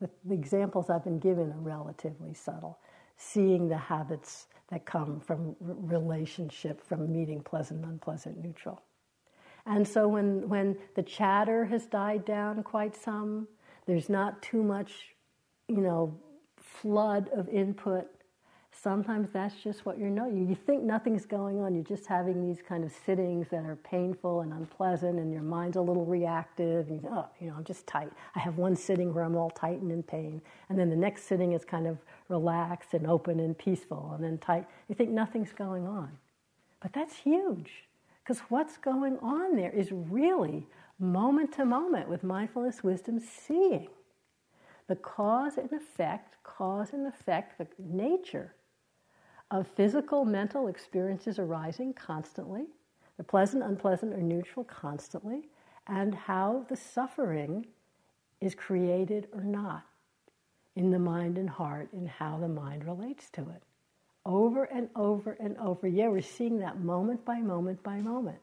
[0.00, 2.78] The, the, examples I've been given are relatively subtle.
[3.16, 8.82] Seeing the habits that come from relationship, from meeting pleasant, unpleasant, neutral.
[9.66, 13.48] And so when, when the chatter has died down quite some,
[13.86, 15.14] there's not too much,
[15.68, 16.18] you know,
[16.56, 18.06] flood of input.
[18.80, 20.48] Sometimes that's just what you're knowing.
[20.48, 21.74] You think nothing's going on.
[21.74, 25.76] You're just having these kind of sittings that are painful and unpleasant, and your mind's
[25.76, 26.88] a little reactive.
[26.88, 28.12] And you, oh, you know, I'm just tight.
[28.36, 31.24] I have one sitting where I'm all tight and in pain, and then the next
[31.24, 31.98] sitting is kind of
[32.28, 34.64] relaxed and open and peaceful, and then tight.
[34.88, 36.16] You think nothing's going on,
[36.80, 37.88] but that's huge
[38.22, 40.66] because what's going on there is really
[41.00, 43.88] moment to moment with mindfulness wisdom seeing
[44.86, 48.54] the cause and effect, cause and effect, the nature
[49.50, 52.66] of physical, mental experiences arising constantly,
[53.16, 55.48] the pleasant, unpleasant, or neutral constantly,
[55.86, 57.66] and how the suffering
[58.40, 59.84] is created or not
[60.76, 63.62] in the mind and heart and how the mind relates to it.
[64.24, 65.88] Over and over and over.
[65.88, 68.38] Yeah, we're seeing that moment by moment by moment.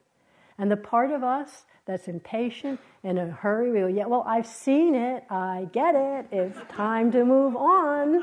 [0.58, 4.48] And the part of us that's impatient, in a hurry, we go, yeah, well, I've
[4.48, 8.22] seen it, I get it, it's time to move on.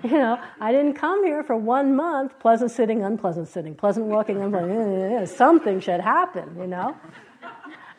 [0.04, 4.40] You know, I didn't come here for one month, pleasant sitting, unpleasant sitting, pleasant walking,
[4.42, 5.28] unpleasant.
[5.28, 6.96] Something should happen, you know.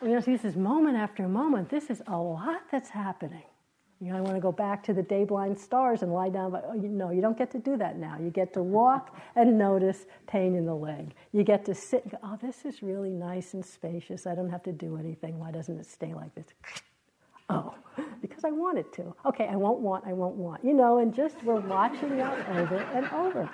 [0.02, 1.70] You know, see, this is moment after moment.
[1.70, 3.44] This is a lot that's happening.
[4.00, 6.50] You know, I want to go back to the day blind stars and lie down,
[6.50, 8.18] but oh, you, no, you don't get to do that now.
[8.20, 11.14] You get to walk and notice pain in the leg.
[11.34, 14.26] You get to sit and go, oh, this is really nice and spacious.
[14.26, 15.38] I don't have to do anything.
[15.38, 16.48] Why doesn't it stay like this?
[17.52, 17.76] Oh,
[18.22, 19.14] because I want it to.
[19.26, 20.64] Okay, I won't want, I won't want.
[20.64, 23.50] You know, and just we're watching that over and over.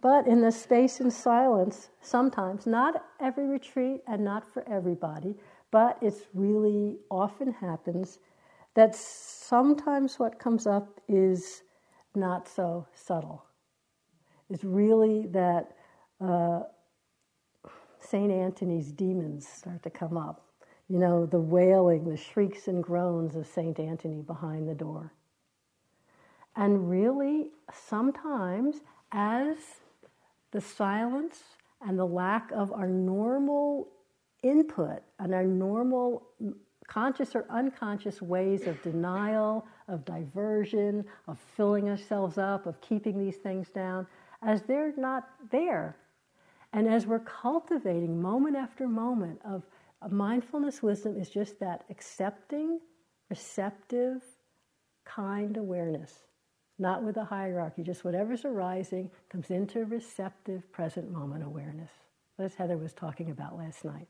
[0.00, 5.34] But in the space and silence, sometimes, not every retreat and not for everybody,
[5.70, 8.20] but it's really often happens
[8.74, 11.62] that sometimes what comes up is
[12.14, 13.44] not so subtle.
[14.48, 15.72] It's really that
[16.20, 16.60] uh,
[18.10, 18.30] St.
[18.30, 20.42] Anthony's demons start to come up.
[20.88, 23.78] You know, the wailing, the shrieks and groans of St.
[23.80, 25.12] Anthony behind the door.
[26.54, 28.76] And really, sometimes,
[29.12, 29.56] as
[30.52, 31.42] the silence
[31.80, 33.88] and the lack of our normal
[34.42, 36.54] input and our normal mm,
[36.86, 43.36] conscious or unconscious ways of denial, of diversion, of filling ourselves up, of keeping these
[43.36, 44.06] things down,
[44.42, 45.96] as they're not there.
[46.76, 49.62] And as we're cultivating moment after moment of,
[50.10, 52.80] mindfulness wisdom is just that accepting,
[53.30, 54.22] receptive,
[55.06, 56.12] kind awareness,
[56.78, 61.90] not with a hierarchy, just whatever's arising comes into receptive present moment awareness.
[62.38, 64.06] As Heather was talking about last night.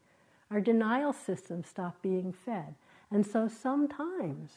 [0.51, 2.75] Our denial system stopped being fed.
[3.13, 4.51] And so sometimes,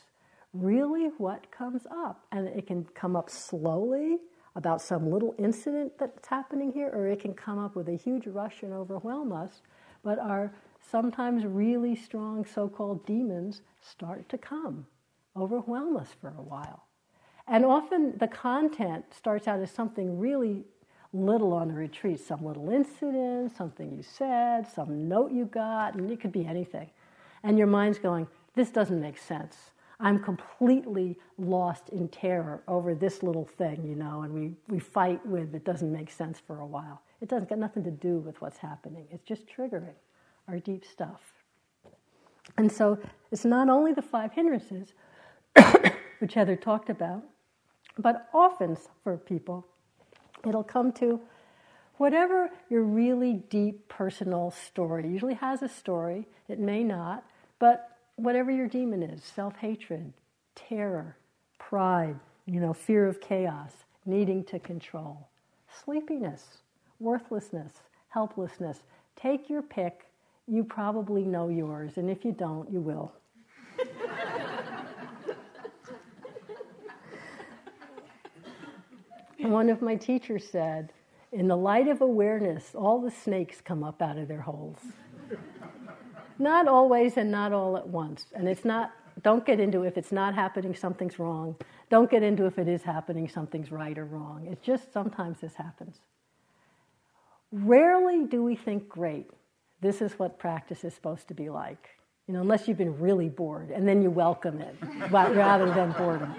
[0.51, 4.18] really what comes up, and it can come up slowly
[4.60, 8.28] about some little incident that's happening here, or it can come up with a huge
[8.28, 9.62] rush and overwhelm us,
[10.03, 10.51] but our
[10.82, 14.86] sometimes really strong so called demons start to come,
[15.38, 16.84] overwhelm us for a while.
[17.47, 20.66] And often the content starts out as something really
[21.14, 26.12] little on the retreat, some little incident, something you said, some note you got, and
[26.12, 26.89] it could be anything.
[27.43, 29.72] And your mind's going, this doesn't make sense.
[30.00, 35.26] I'm completely lost in terror over this little thing, you know, and we, we fight
[35.26, 37.02] with it doesn't make sense for a while.
[37.22, 39.06] It doesn't got nothing to do with what's happening.
[39.12, 39.95] It's just triggering
[40.47, 41.34] our deep stuff.
[42.58, 42.97] And so
[43.32, 44.93] it's not only the five hindrances,
[46.20, 47.24] which Heather talked about,
[47.97, 49.68] but often for people,
[50.45, 51.20] It'll come to
[51.97, 57.26] whatever your really deep personal story usually has a story, it may not,
[57.60, 60.13] but whatever your demon is self hatred,
[60.55, 61.15] terror,
[61.57, 63.72] pride, you know, fear of chaos,
[64.05, 65.30] needing to control,
[65.84, 66.59] sleepiness,
[66.99, 67.72] worthlessness,
[68.09, 68.80] helplessness.
[69.15, 70.05] Take your pick.
[70.47, 73.13] You probably know yours, and if you don't, you will.
[79.39, 80.91] One of my teachers said,
[81.32, 84.80] in the light of awareness, all the snakes come up out of their holes.
[86.40, 88.26] Not always and not all at once.
[88.34, 91.56] And it's not, don't get into if it's not happening, something's wrong.
[91.90, 94.48] Don't get into if it is happening, something's right or wrong.
[94.50, 95.98] It's just sometimes this happens.
[97.52, 99.28] Rarely do we think, great,
[99.82, 101.90] this is what practice is supposed to be like.
[102.28, 104.76] You know, unless you've been really bored, and then you welcome it
[105.12, 106.36] rather than boredom.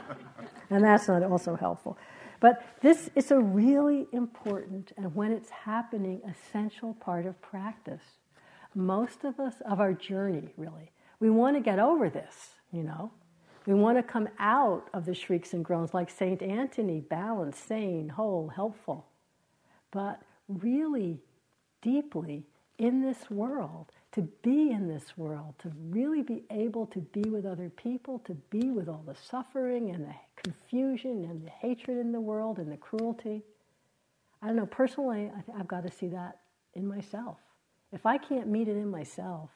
[0.71, 1.99] And that's not also helpful.
[2.39, 8.03] But this is a really important, and when it's happening, essential part of practice.
[8.75, 10.93] Most of us, of our journey, really.
[11.19, 13.13] We want to get over this, you know.
[13.67, 16.41] We want to come out of the shrieks and groans like St.
[16.41, 19.07] Anthony, balanced, sane, whole, helpful.
[19.91, 21.21] But really,
[21.83, 22.47] deeply
[22.79, 27.45] in this world, to be in this world, to really be able to be with
[27.45, 32.11] other people, to be with all the suffering and the confusion and the hatred in
[32.13, 33.43] the world and the cruelty.
[34.43, 36.39] I don't know, personally, I have got to see that
[36.75, 37.37] in myself.
[37.93, 39.51] If I can't meet it in myself,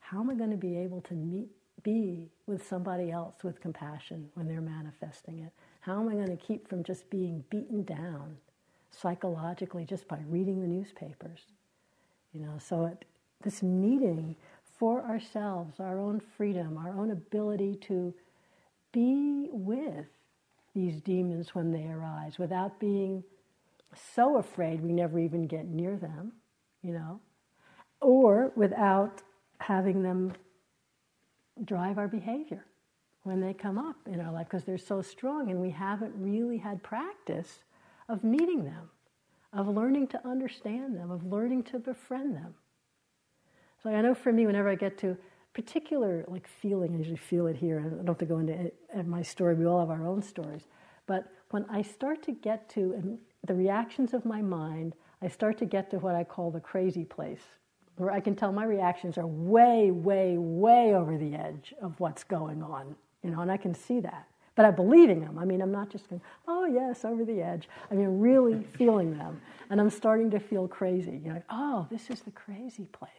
[0.00, 1.48] how am I going to be able to meet,
[1.82, 5.52] be with somebody else with compassion when they're manifesting it?
[5.80, 8.36] How am I going to keep from just being beaten down
[8.90, 11.40] psychologically just by reading the newspapers?
[12.32, 13.04] You know, so it,
[13.42, 14.34] this meeting
[14.78, 18.12] for ourselves, our own freedom, our own ability to
[18.92, 20.06] be with
[20.74, 23.22] these demons when they arise without being
[24.14, 26.32] so afraid we never even get near them,
[26.82, 27.20] you know,
[28.00, 29.22] or without
[29.58, 30.32] having them
[31.64, 32.64] drive our behavior
[33.22, 36.58] when they come up in our life because they're so strong and we haven't really
[36.58, 37.64] had practice
[38.08, 38.88] of meeting them,
[39.52, 42.54] of learning to understand them, of learning to befriend them.
[43.82, 45.16] So I know for me, whenever I get to
[45.54, 47.80] particular like feeling, I usually feel it here.
[47.80, 48.76] I don't have to go into it,
[49.06, 49.54] my story.
[49.54, 50.66] We all have our own stories.
[51.06, 55.64] But when I start to get to the reactions of my mind, I start to
[55.64, 57.42] get to what I call the crazy place,
[57.96, 62.24] where I can tell my reactions are way, way, way over the edge of what's
[62.24, 64.28] going on, you know, and I can see that.
[64.54, 65.38] But I'm believing them.
[65.38, 67.68] I mean, I'm not just going, oh, yes, over the edge.
[67.90, 69.40] I mean, really feeling them.
[69.68, 71.20] And I'm starting to feel crazy.
[71.22, 73.10] You know, oh, this is the crazy place.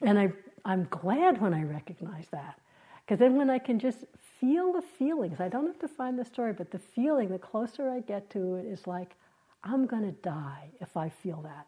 [0.00, 0.32] And I,
[0.64, 2.58] I'm glad when I recognize that.
[3.04, 4.04] Because then when I can just
[4.40, 7.90] feel the feelings, I don't have to find the story, but the feeling, the closer
[7.90, 9.16] I get to it, is like,
[9.64, 11.66] I'm going to die if I feel that.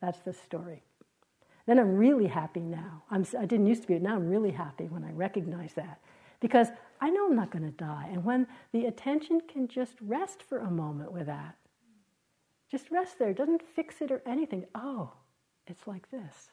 [0.00, 0.82] That's the story.
[1.68, 3.02] Then I'm really happy now.
[3.10, 6.00] I'm, I didn't used to be, but now I'm really happy when I recognize that.
[6.40, 8.08] Because I know I'm not going to die.
[8.10, 11.56] And when the attention can just rest for a moment with that,
[12.70, 14.64] just rest there, doesn't fix it or anything.
[14.74, 15.12] Oh,
[15.66, 16.52] it's like this.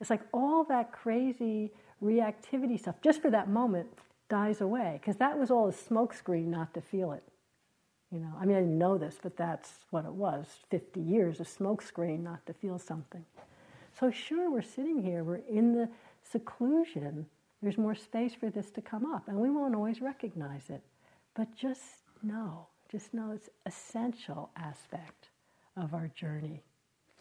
[0.00, 1.70] It's like all that crazy
[2.02, 3.86] reactivity stuff, just for that moment,
[4.28, 4.98] dies away.
[5.00, 7.22] Because that was all a smokescreen not to feel it.
[8.10, 11.38] You know, I mean, I didn't know this, but that's what it was 50 years
[11.38, 13.24] of smokescreen not to feel something.
[13.98, 15.88] So, sure, we're sitting here, we're in the
[16.30, 17.26] seclusion,
[17.62, 20.82] there's more space for this to come up, and we won't always recognize it.
[21.34, 21.82] But just
[22.22, 25.28] know, just know it's essential aspect
[25.76, 26.62] of our journey.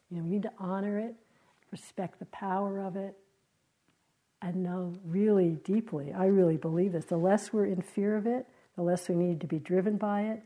[0.09, 1.15] You know, we need to honor it,
[1.71, 3.17] respect the power of it,
[4.41, 6.11] and know really deeply.
[6.13, 7.05] I really believe this.
[7.05, 10.23] The less we're in fear of it, the less we need to be driven by
[10.23, 10.41] it,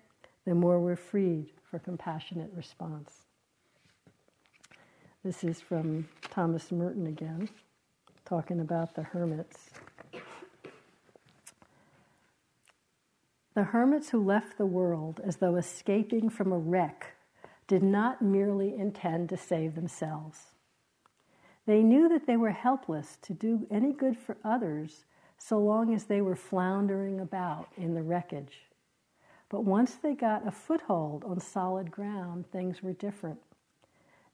[0.46, 3.25] the more we're freed for compassionate response.
[5.26, 7.50] This is from Thomas Merton again,
[8.26, 9.72] talking about the hermits.
[13.56, 17.16] The hermits who left the world as though escaping from a wreck
[17.66, 20.52] did not merely intend to save themselves.
[21.66, 25.06] They knew that they were helpless to do any good for others
[25.40, 28.60] so long as they were floundering about in the wreckage.
[29.50, 33.40] But once they got a foothold on solid ground, things were different.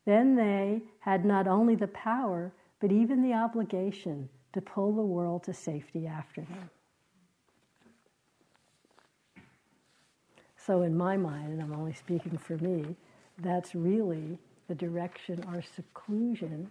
[0.05, 5.43] Then they had not only the power, but even the obligation to pull the world
[5.43, 6.69] to safety after them.
[10.57, 12.95] So, in my mind, and I'm only speaking for me,
[13.39, 14.37] that's really
[14.67, 16.69] the direction our seclusion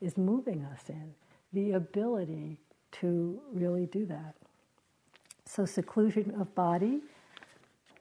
[0.00, 1.14] is moving us in
[1.52, 2.56] the ability
[2.92, 4.34] to really do that.
[5.44, 7.00] So, seclusion of body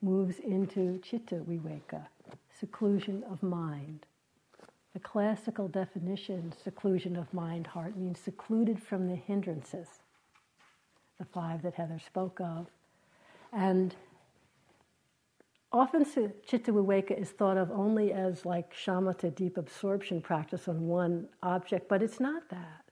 [0.01, 2.07] moves into chitta viveka,
[2.57, 4.05] seclusion of mind.
[4.93, 9.87] The classical definition, seclusion of mind, heart, means secluded from the hindrances,
[11.19, 12.67] the five that Heather spoke of.
[13.53, 13.95] And
[15.71, 16.05] often
[16.45, 21.87] chitta viveka is thought of only as like shamatha, deep absorption practice on one object,
[21.87, 22.83] but it's not that.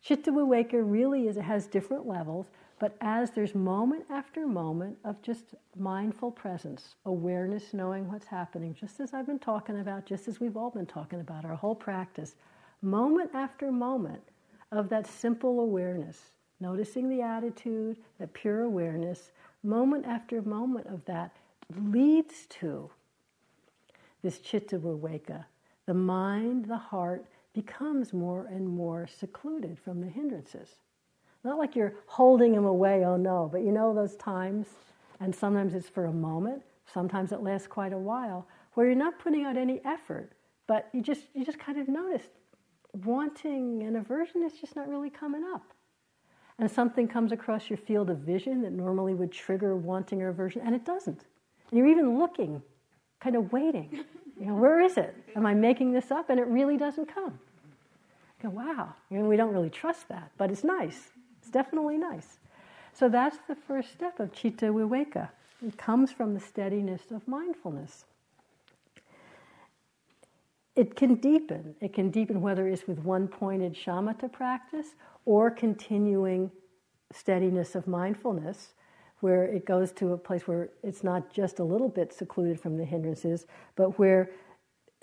[0.00, 2.46] Chitta viveka really is, it has different levels,
[2.78, 9.00] but as there's moment after moment of just mindful presence, awareness, knowing what's happening, just
[9.00, 12.34] as I've been talking about, just as we've all been talking about, our whole practice,
[12.82, 14.22] moment after moment
[14.72, 19.30] of that simple awareness, noticing the attitude, that pure awareness,
[19.62, 21.30] moment after moment of that
[21.78, 22.90] leads to
[24.22, 25.44] this chitta viveka.
[25.86, 30.78] The mind, the heart becomes more and more secluded from the hindrances.
[31.44, 34.66] Not like you're holding him away, oh no, but you know those times,
[35.20, 39.18] and sometimes it's for a moment, sometimes it lasts quite a while, where you're not
[39.18, 40.32] putting out any effort,
[40.66, 42.24] but you just you just kind of notice
[43.04, 45.72] wanting and aversion is just not really coming up.
[46.58, 50.62] And something comes across your field of vision that normally would trigger wanting or aversion,
[50.64, 51.24] and it doesn't.
[51.70, 52.62] And you're even looking,
[53.20, 54.04] kind of waiting.
[54.38, 55.14] You know, where is it?
[55.34, 56.30] Am I making this up?
[56.30, 57.38] And it really doesn't come.
[58.42, 58.94] You go, wow.
[59.10, 61.10] You know, we don't really trust that, but it's nice.
[61.54, 62.40] Definitely nice.
[62.92, 65.28] So that's the first step of chitta viveka.
[65.64, 68.06] It comes from the steadiness of mindfulness.
[70.74, 71.76] It can deepen.
[71.80, 74.96] It can deepen whether it's with one pointed shamatha practice
[75.26, 76.50] or continuing
[77.12, 78.72] steadiness of mindfulness,
[79.20, 82.76] where it goes to a place where it's not just a little bit secluded from
[82.76, 83.46] the hindrances,
[83.76, 84.32] but where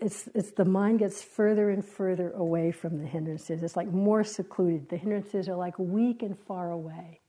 [0.02, 3.64] it's, it's the mind gets further and further away from the hindrances.
[3.64, 4.90] It's like more secluded.
[4.90, 7.20] The hindrances are like weak and far away.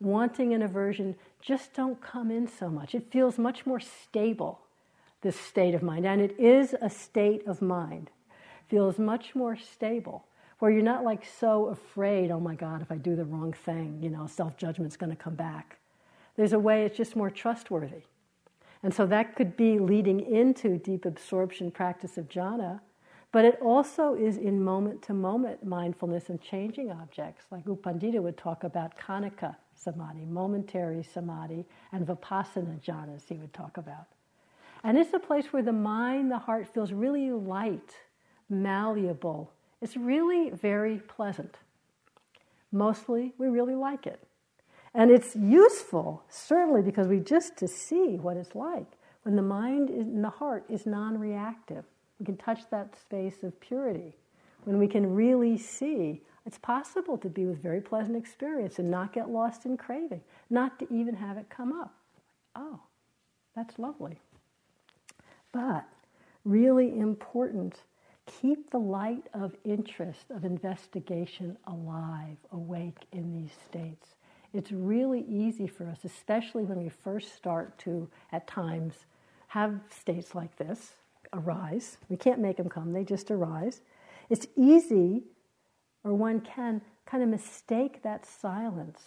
[0.00, 2.94] wanting and aversion just don't come in so much.
[2.94, 4.60] It feels much more stable,
[5.22, 6.06] this state of mind.
[6.06, 8.10] And it is a state of mind.
[8.68, 10.26] feels much more stable,
[10.58, 14.00] where you're not like so afraid, oh my God, if I do the wrong thing,
[14.02, 15.78] you know, self judgment's going to come back.
[16.36, 18.02] There's a way it's just more trustworthy.
[18.86, 22.78] And so that could be leading into deep absorption practice of jhana
[23.32, 28.22] but it also is in moment to moment mindfulness and changing objects, like U Pandita
[28.22, 34.06] would talk about khanika samadhi, momentary samadhi, and vipassana jhanas he would talk about.
[34.84, 37.92] And it's a place where the mind, the heart feels really light,
[38.48, 39.50] malleable.
[39.82, 41.56] It's really very pleasant.
[42.70, 44.22] Mostly, we really like it.
[44.96, 48.86] And it's useful, certainly, because we just to see what it's like
[49.24, 51.84] when the mind and the heart is non reactive.
[52.18, 54.14] We can touch that space of purity
[54.64, 59.12] when we can really see it's possible to be with very pleasant experience and not
[59.12, 61.94] get lost in craving, not to even have it come up.
[62.54, 62.80] Oh,
[63.54, 64.18] that's lovely.
[65.52, 65.84] But
[66.44, 67.82] really important,
[68.24, 74.15] keep the light of interest, of investigation alive, awake in these states.
[74.56, 78.94] It's really easy for us, especially when we first start to, at times,
[79.48, 80.94] have states like this,
[81.34, 81.98] arise.
[82.08, 83.82] We can't make them come, they just arise.
[84.30, 85.24] It's easy,
[86.04, 89.00] or one can kind of mistake that silence,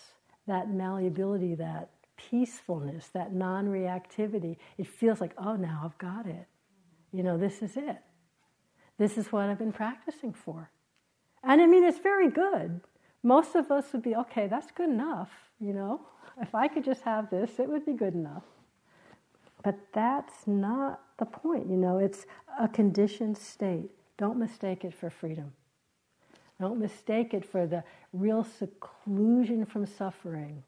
[0.45, 4.57] that malleability, that peacefulness, that non reactivity.
[4.77, 6.45] It feels like, oh, now I've got it.
[7.11, 7.97] You know, this is it.
[8.99, 10.69] This is what I've been practicing for.
[11.43, 12.81] And I mean, it's very good.
[13.23, 16.01] Most of us would be, okay, that's good enough, you know.
[16.41, 18.43] If I could just have this, it would be good enough.
[19.63, 22.25] But that's not the point, you know, it's
[22.59, 23.89] a conditioned state.
[24.17, 25.51] Don't mistake it for freedom.
[26.59, 30.63] Don't mistake it for the real seclusion from suffering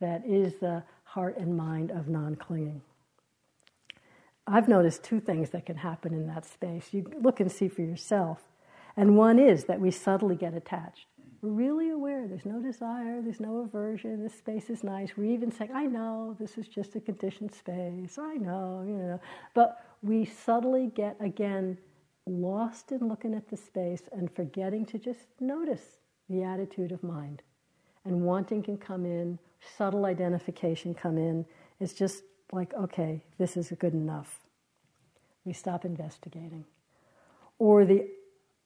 [0.00, 2.82] that is the heart and mind of non clinging.
[4.46, 6.88] I've noticed two things that can happen in that space.
[6.92, 8.48] You look and see for yourself.
[8.96, 11.06] And one is that we subtly get attached.
[11.42, 15.16] We're really aware there's no desire, there's no aversion, this space is nice.
[15.16, 19.20] We're even saying, I know this is just a conditioned space, I know, you know.
[19.54, 21.78] But we subtly get, again,
[22.26, 27.42] lost in looking at the space and forgetting to just notice the attitude of mind.
[28.04, 29.38] And wanting can come in,
[29.76, 31.46] subtle identification come in.
[31.80, 32.22] It's just
[32.52, 34.40] like, okay, this is good enough.
[35.44, 36.66] We stop investigating.
[37.58, 38.08] Or the,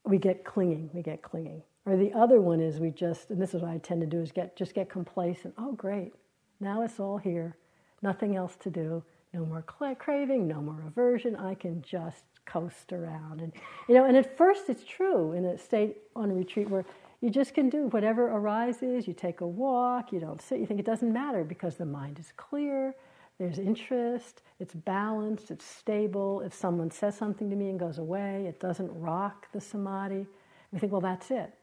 [0.03, 1.63] we get clinging, we get clinging.
[1.85, 4.21] Or the other one is we just, and this is what I tend to do,
[4.21, 5.53] is get just get complacent.
[5.57, 6.13] Oh, great,
[6.59, 7.57] now it's all here,
[8.01, 11.35] nothing else to do, no more craving, no more aversion.
[11.35, 13.51] I can just coast around, and
[13.87, 14.05] you know.
[14.05, 16.85] And at first, it's true in a state on a retreat where
[17.21, 19.07] you just can do whatever arises.
[19.07, 20.59] You take a walk, you don't sit.
[20.59, 22.95] You think it doesn't matter because the mind is clear.
[23.37, 26.41] There's interest, it's balanced, it's stable.
[26.41, 30.25] If someone says something to me and goes away, it doesn't rock the samadhi.
[30.71, 31.53] We think, well, that's it.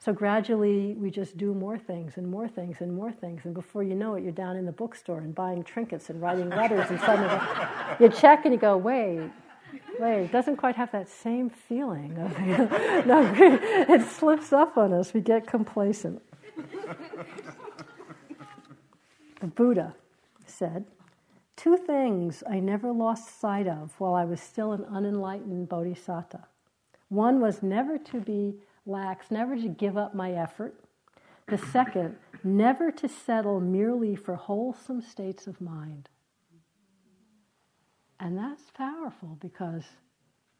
[0.00, 3.44] So gradually, we just do more things and more things and more things.
[3.44, 6.50] And before you know it, you're down in the bookstore and buying trinkets and writing
[6.50, 6.88] letters.
[6.88, 7.40] and suddenly
[8.00, 9.28] you check and you go, wait,
[9.98, 12.16] wait, it doesn't quite have that same feeling.
[12.16, 12.38] Of,
[13.06, 13.34] no,
[13.88, 15.12] it slips up on us.
[15.12, 16.22] We get complacent.
[19.40, 19.94] The Buddha
[20.46, 20.84] said,
[21.56, 26.46] Two things I never lost sight of while I was still an unenlightened bodhisattva.
[27.08, 28.54] One was never to be
[28.88, 30.74] lax, never to give up my effort.
[31.46, 36.08] The second, never to settle merely for wholesome states of mind.
[38.20, 39.84] And that's powerful because,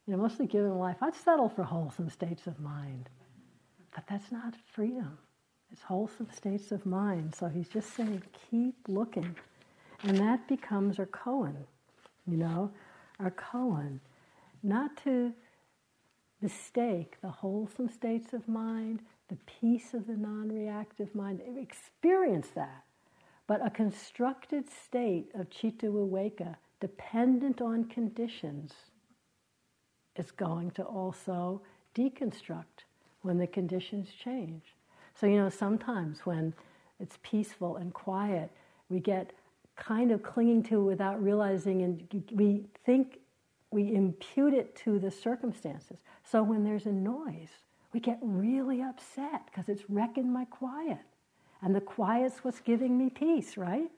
[0.06, 3.08] you know, mostly given life, I'd settle for wholesome states of mind.
[3.94, 5.18] But that's not freedom.
[5.72, 7.34] It's wholesome states of mind.
[7.34, 9.34] So he's just saying, keep looking.
[10.04, 11.54] And that becomes our koan,
[12.26, 12.70] you know,
[13.18, 13.98] our koan.
[14.62, 15.32] Not to
[16.40, 21.40] mistake the wholesome states of mind, the peace of the non reactive mind.
[21.56, 22.84] Experience that.
[23.46, 28.72] But a constructed state of citta viveka, dependent on conditions,
[30.16, 31.62] is going to also
[31.94, 32.84] deconstruct
[33.22, 34.62] when the conditions change.
[35.14, 36.54] So, you know, sometimes when
[37.00, 38.50] it's peaceful and quiet,
[38.88, 39.32] we get
[39.76, 43.20] kind of clinging to it without realizing, and we think
[43.70, 45.98] we impute it to the circumstances.
[46.30, 47.50] So when there's a noise,
[47.92, 50.98] we get really upset because it's wrecking my quiet.
[51.62, 53.90] And the quiet's what's giving me peace, right?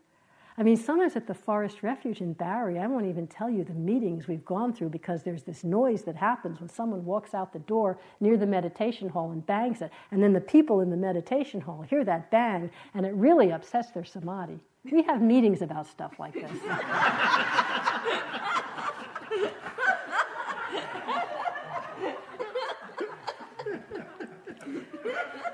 [0.56, 3.72] I mean, sometimes at the Forest Refuge in Barre, I won't even tell you the
[3.72, 7.60] meetings we've gone through because there's this noise that happens when someone walks out the
[7.60, 9.90] door near the meditation hall and bangs it.
[10.10, 13.90] And then the people in the meditation hall hear that bang, and it really upsets
[13.90, 14.58] their samadhi.
[14.90, 16.50] We have meetings about stuff like this.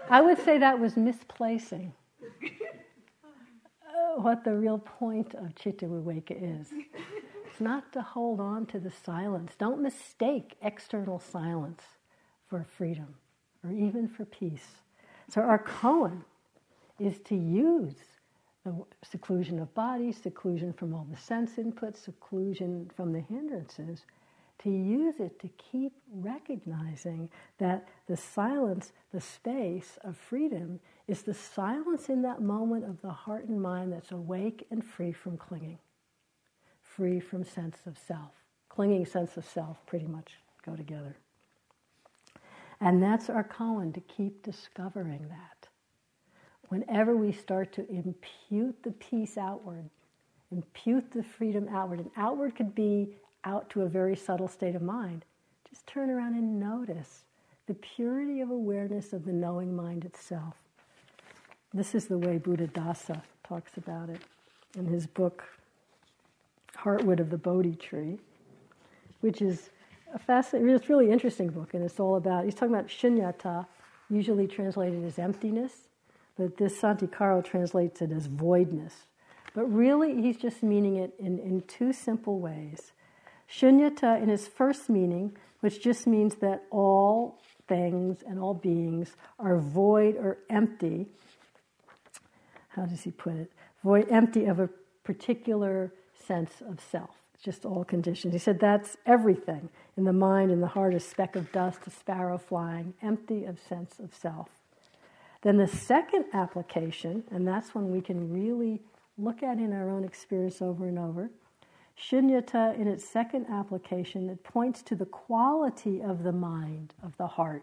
[0.09, 1.93] I would say that was misplacing
[2.23, 6.73] uh, what the real point of Chitta Viveka is.
[7.47, 9.53] It's not to hold on to the silence.
[9.59, 11.83] Don't mistake external silence
[12.49, 13.15] for freedom
[13.65, 14.83] or even for peace.
[15.29, 16.23] So, our koan
[17.01, 17.95] is to use
[18.65, 24.05] the seclusion of body, seclusion from all the sense inputs, seclusion from the hindrances
[24.59, 27.29] to use it to keep recognizing
[27.59, 33.13] that the silence, the space of freedom, is the silence in that moment of the
[33.13, 35.79] heart and mind that's awake and free from clinging,
[36.83, 38.33] free from sense of self.
[38.69, 40.35] Clinging sense of self pretty much
[40.65, 41.17] go together.
[42.81, 45.69] And that's our calling to keep discovering that.
[46.69, 49.89] Whenever we start to impute the peace outward,
[50.51, 53.17] impute the freedom outward, and outward could be
[53.47, 55.25] out to a very subtle state of mind,
[55.71, 57.23] just turn around and notice
[57.67, 60.57] the purity of awareness of the knowing mind itself.
[61.73, 64.21] This is the way Buddhadasa talks about it
[64.77, 65.45] in his book,
[66.77, 68.19] Heartwood of the Bodhi Tree,
[69.21, 69.71] which is
[70.15, 73.67] a fascinating, it's really interesting book, and it's all about, he's talking about shunyata,
[74.11, 75.89] usually translated as emptiness,
[76.37, 78.93] but this Santikaro translates it as voidness.
[79.55, 82.93] But really, he's just meaning it in, in two simple ways.
[83.49, 87.39] Shunyata, in its first meaning, which just means that all
[87.69, 91.07] things and all beings are void or empty.
[92.69, 93.53] How does he put it?
[93.83, 94.69] Void, empty of a
[95.05, 95.93] particular
[96.27, 97.11] sense of self.
[97.43, 98.33] just all conditions.
[98.33, 99.69] He said that's everything.
[99.97, 103.59] In the mind, in the heart, a speck of dust, a sparrow flying, empty of
[103.61, 104.51] sense of self.
[105.43, 108.81] Then the second application, and that's when we can really
[109.17, 111.31] look at in our own experience over and over,
[111.99, 117.27] Shunyata, in its second application, it points to the quality of the mind, of the
[117.27, 117.63] heart,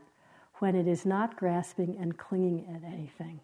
[0.59, 3.41] when it is not grasping and clinging at anything.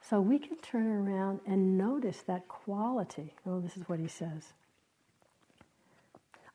[0.00, 3.34] So we can turn around and notice that quality.
[3.46, 4.52] Oh, this is what he says.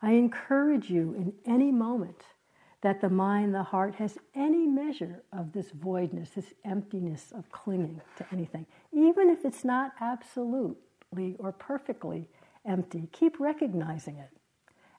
[0.02, 2.24] I encourage you in any moment
[2.82, 8.02] that the mind, the heart has any measure of this voidness, this emptiness of clinging
[8.18, 12.28] to anything, even if it's not absolutely or perfectly
[12.66, 13.10] empty.
[13.12, 14.30] Keep recognizing it.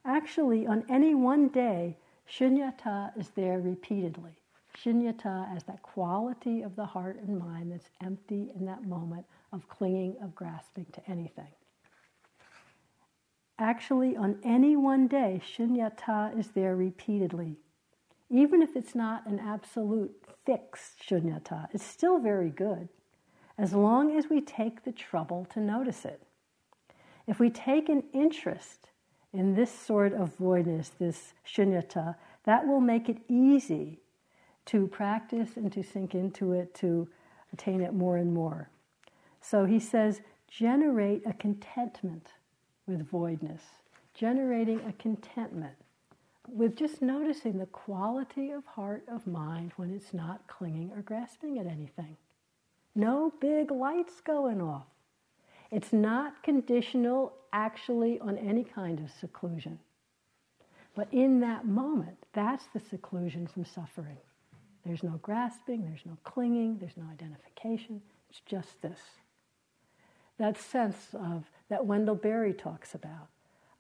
[0.05, 1.97] Actually, on any one day,
[2.31, 4.33] shunyata is there repeatedly.
[4.77, 9.69] Shunyata as that quality of the heart and mind that's empty in that moment of
[9.69, 11.53] clinging, of grasping to anything.
[13.59, 17.57] Actually, on any one day, shunyata is there repeatedly.
[18.29, 20.13] Even if it's not an absolute
[20.45, 22.89] fixed shunyata, it's still very good,
[23.57, 26.23] as long as we take the trouble to notice it.
[27.27, 28.91] If we take an interest
[29.33, 34.01] in this sort of voidness, this shunyata, that will make it easy
[34.67, 37.09] to practice and to sink into it, to
[37.53, 38.69] attain it more and more.
[39.41, 42.29] So he says, generate a contentment
[42.87, 43.63] with voidness,
[44.15, 45.75] generating a contentment
[46.49, 51.59] with just noticing the quality of heart of mind when it's not clinging or grasping
[51.59, 52.17] at anything.
[52.95, 54.87] No big lights going off.
[55.75, 59.81] It's not conditional actually on any kind of seclusion.
[60.95, 64.19] But in that moment, that's the seclusion from suffering.
[64.87, 68.01] There's no grasping, there's no clinging, there's no identification.
[68.31, 69.01] It's just this.
[70.39, 73.27] That sense of that Wendell Berry talks about,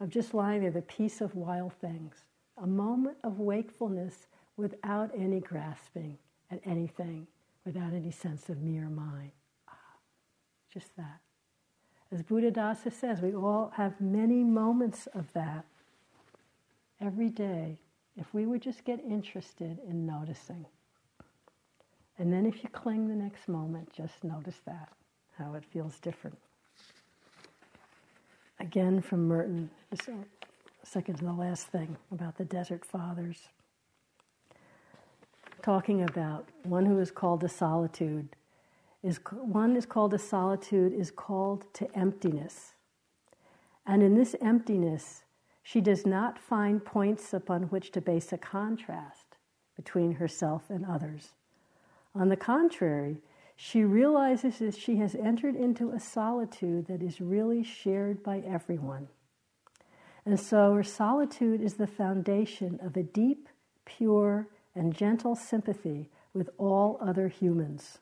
[0.00, 2.24] of just lying there, the peace of wild things,
[2.60, 4.26] a moment of wakefulness
[4.56, 6.18] without any grasping
[6.50, 7.28] at anything,
[7.64, 9.30] without any sense of me or mine.
[9.68, 9.96] Ah,
[10.72, 11.20] just that.
[12.14, 15.64] As Buddhadasa says, we all have many moments of that
[17.00, 17.76] every day
[18.16, 20.64] if we would just get interested in noticing.
[22.16, 24.90] And then if you cling the next moment, just notice that,
[25.36, 26.38] how it feels different.
[28.60, 29.68] Again from Merton,
[30.84, 33.48] second to the last thing about the Desert Fathers.
[35.62, 38.28] Talking about one who is called to solitude
[39.04, 42.72] is one is called a solitude is called to emptiness.
[43.86, 45.24] And in this emptiness,
[45.62, 49.36] she does not find points upon which to base a contrast
[49.76, 51.34] between herself and others.
[52.14, 53.18] On the contrary,
[53.56, 59.08] she realizes that she has entered into a solitude that is really shared by everyone.
[60.24, 63.50] And so her solitude is the foundation of a deep,
[63.84, 67.98] pure, and gentle sympathy with all other humans.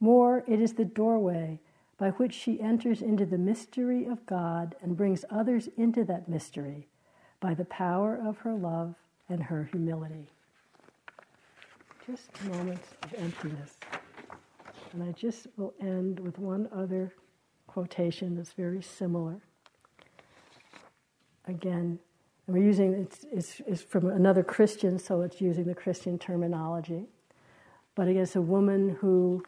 [0.00, 1.60] More, it is the doorway
[1.98, 6.86] by which she enters into the mystery of God and brings others into that mystery
[7.40, 8.94] by the power of her love
[9.28, 10.30] and her humility.
[12.06, 13.76] Just moments of emptiness.
[14.92, 17.12] And I just will end with one other
[17.66, 19.40] quotation that's very similar.
[21.46, 21.98] Again,
[22.46, 27.04] we're using it's, it's, it's, from another Christian, so it's using the Christian terminology.
[27.94, 29.42] But again, it's a woman who,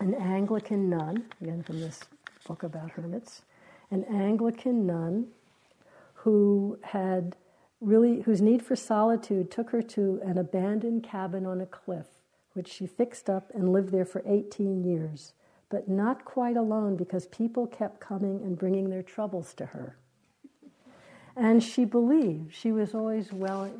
[0.00, 2.00] an Anglican nun, again from this
[2.46, 3.42] book about hermits,
[3.90, 5.28] an Anglican nun
[6.14, 7.36] who had
[7.80, 12.06] really, whose need for solitude took her to an abandoned cabin on a cliff,
[12.54, 15.32] which she fixed up and lived there for 18 years,
[15.68, 19.96] but not quite alone because people kept coming and bringing their troubles to her.
[21.36, 23.70] And she believed, she was always well,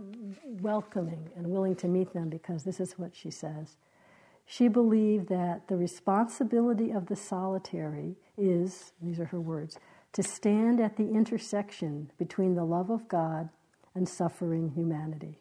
[0.61, 3.77] welcoming and willing to meet them because this is what she says.
[4.53, 9.79] She believed that the responsibility of the solitary is, these are her words,
[10.13, 13.49] to stand at the intersection between the love of God
[13.95, 15.39] and suffering humanity.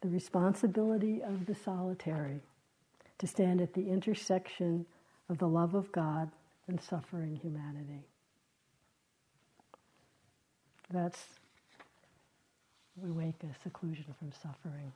[0.00, 2.40] The responsibility of the solitary
[3.18, 4.86] to stand at the intersection
[5.28, 6.32] of the love of God
[6.66, 8.08] and suffering humanity.
[10.90, 11.37] That's
[13.04, 14.92] Viveka, seclusion from suffering.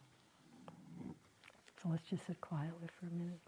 [1.83, 3.41] So let's just sit quietly for a minute.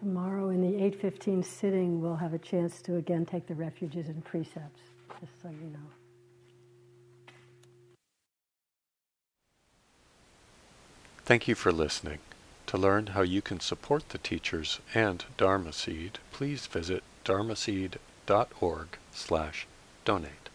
[0.00, 4.24] Tomorrow in the 8:15 sitting, we'll have a chance to again take the refuges and
[4.24, 4.80] precepts,
[5.20, 7.32] just so you know.
[11.24, 12.20] Thank you for listening.
[12.68, 19.66] To learn how you can support the teachers and Dharma Seed, please visit dharmaseed.org slash
[20.04, 20.47] donate.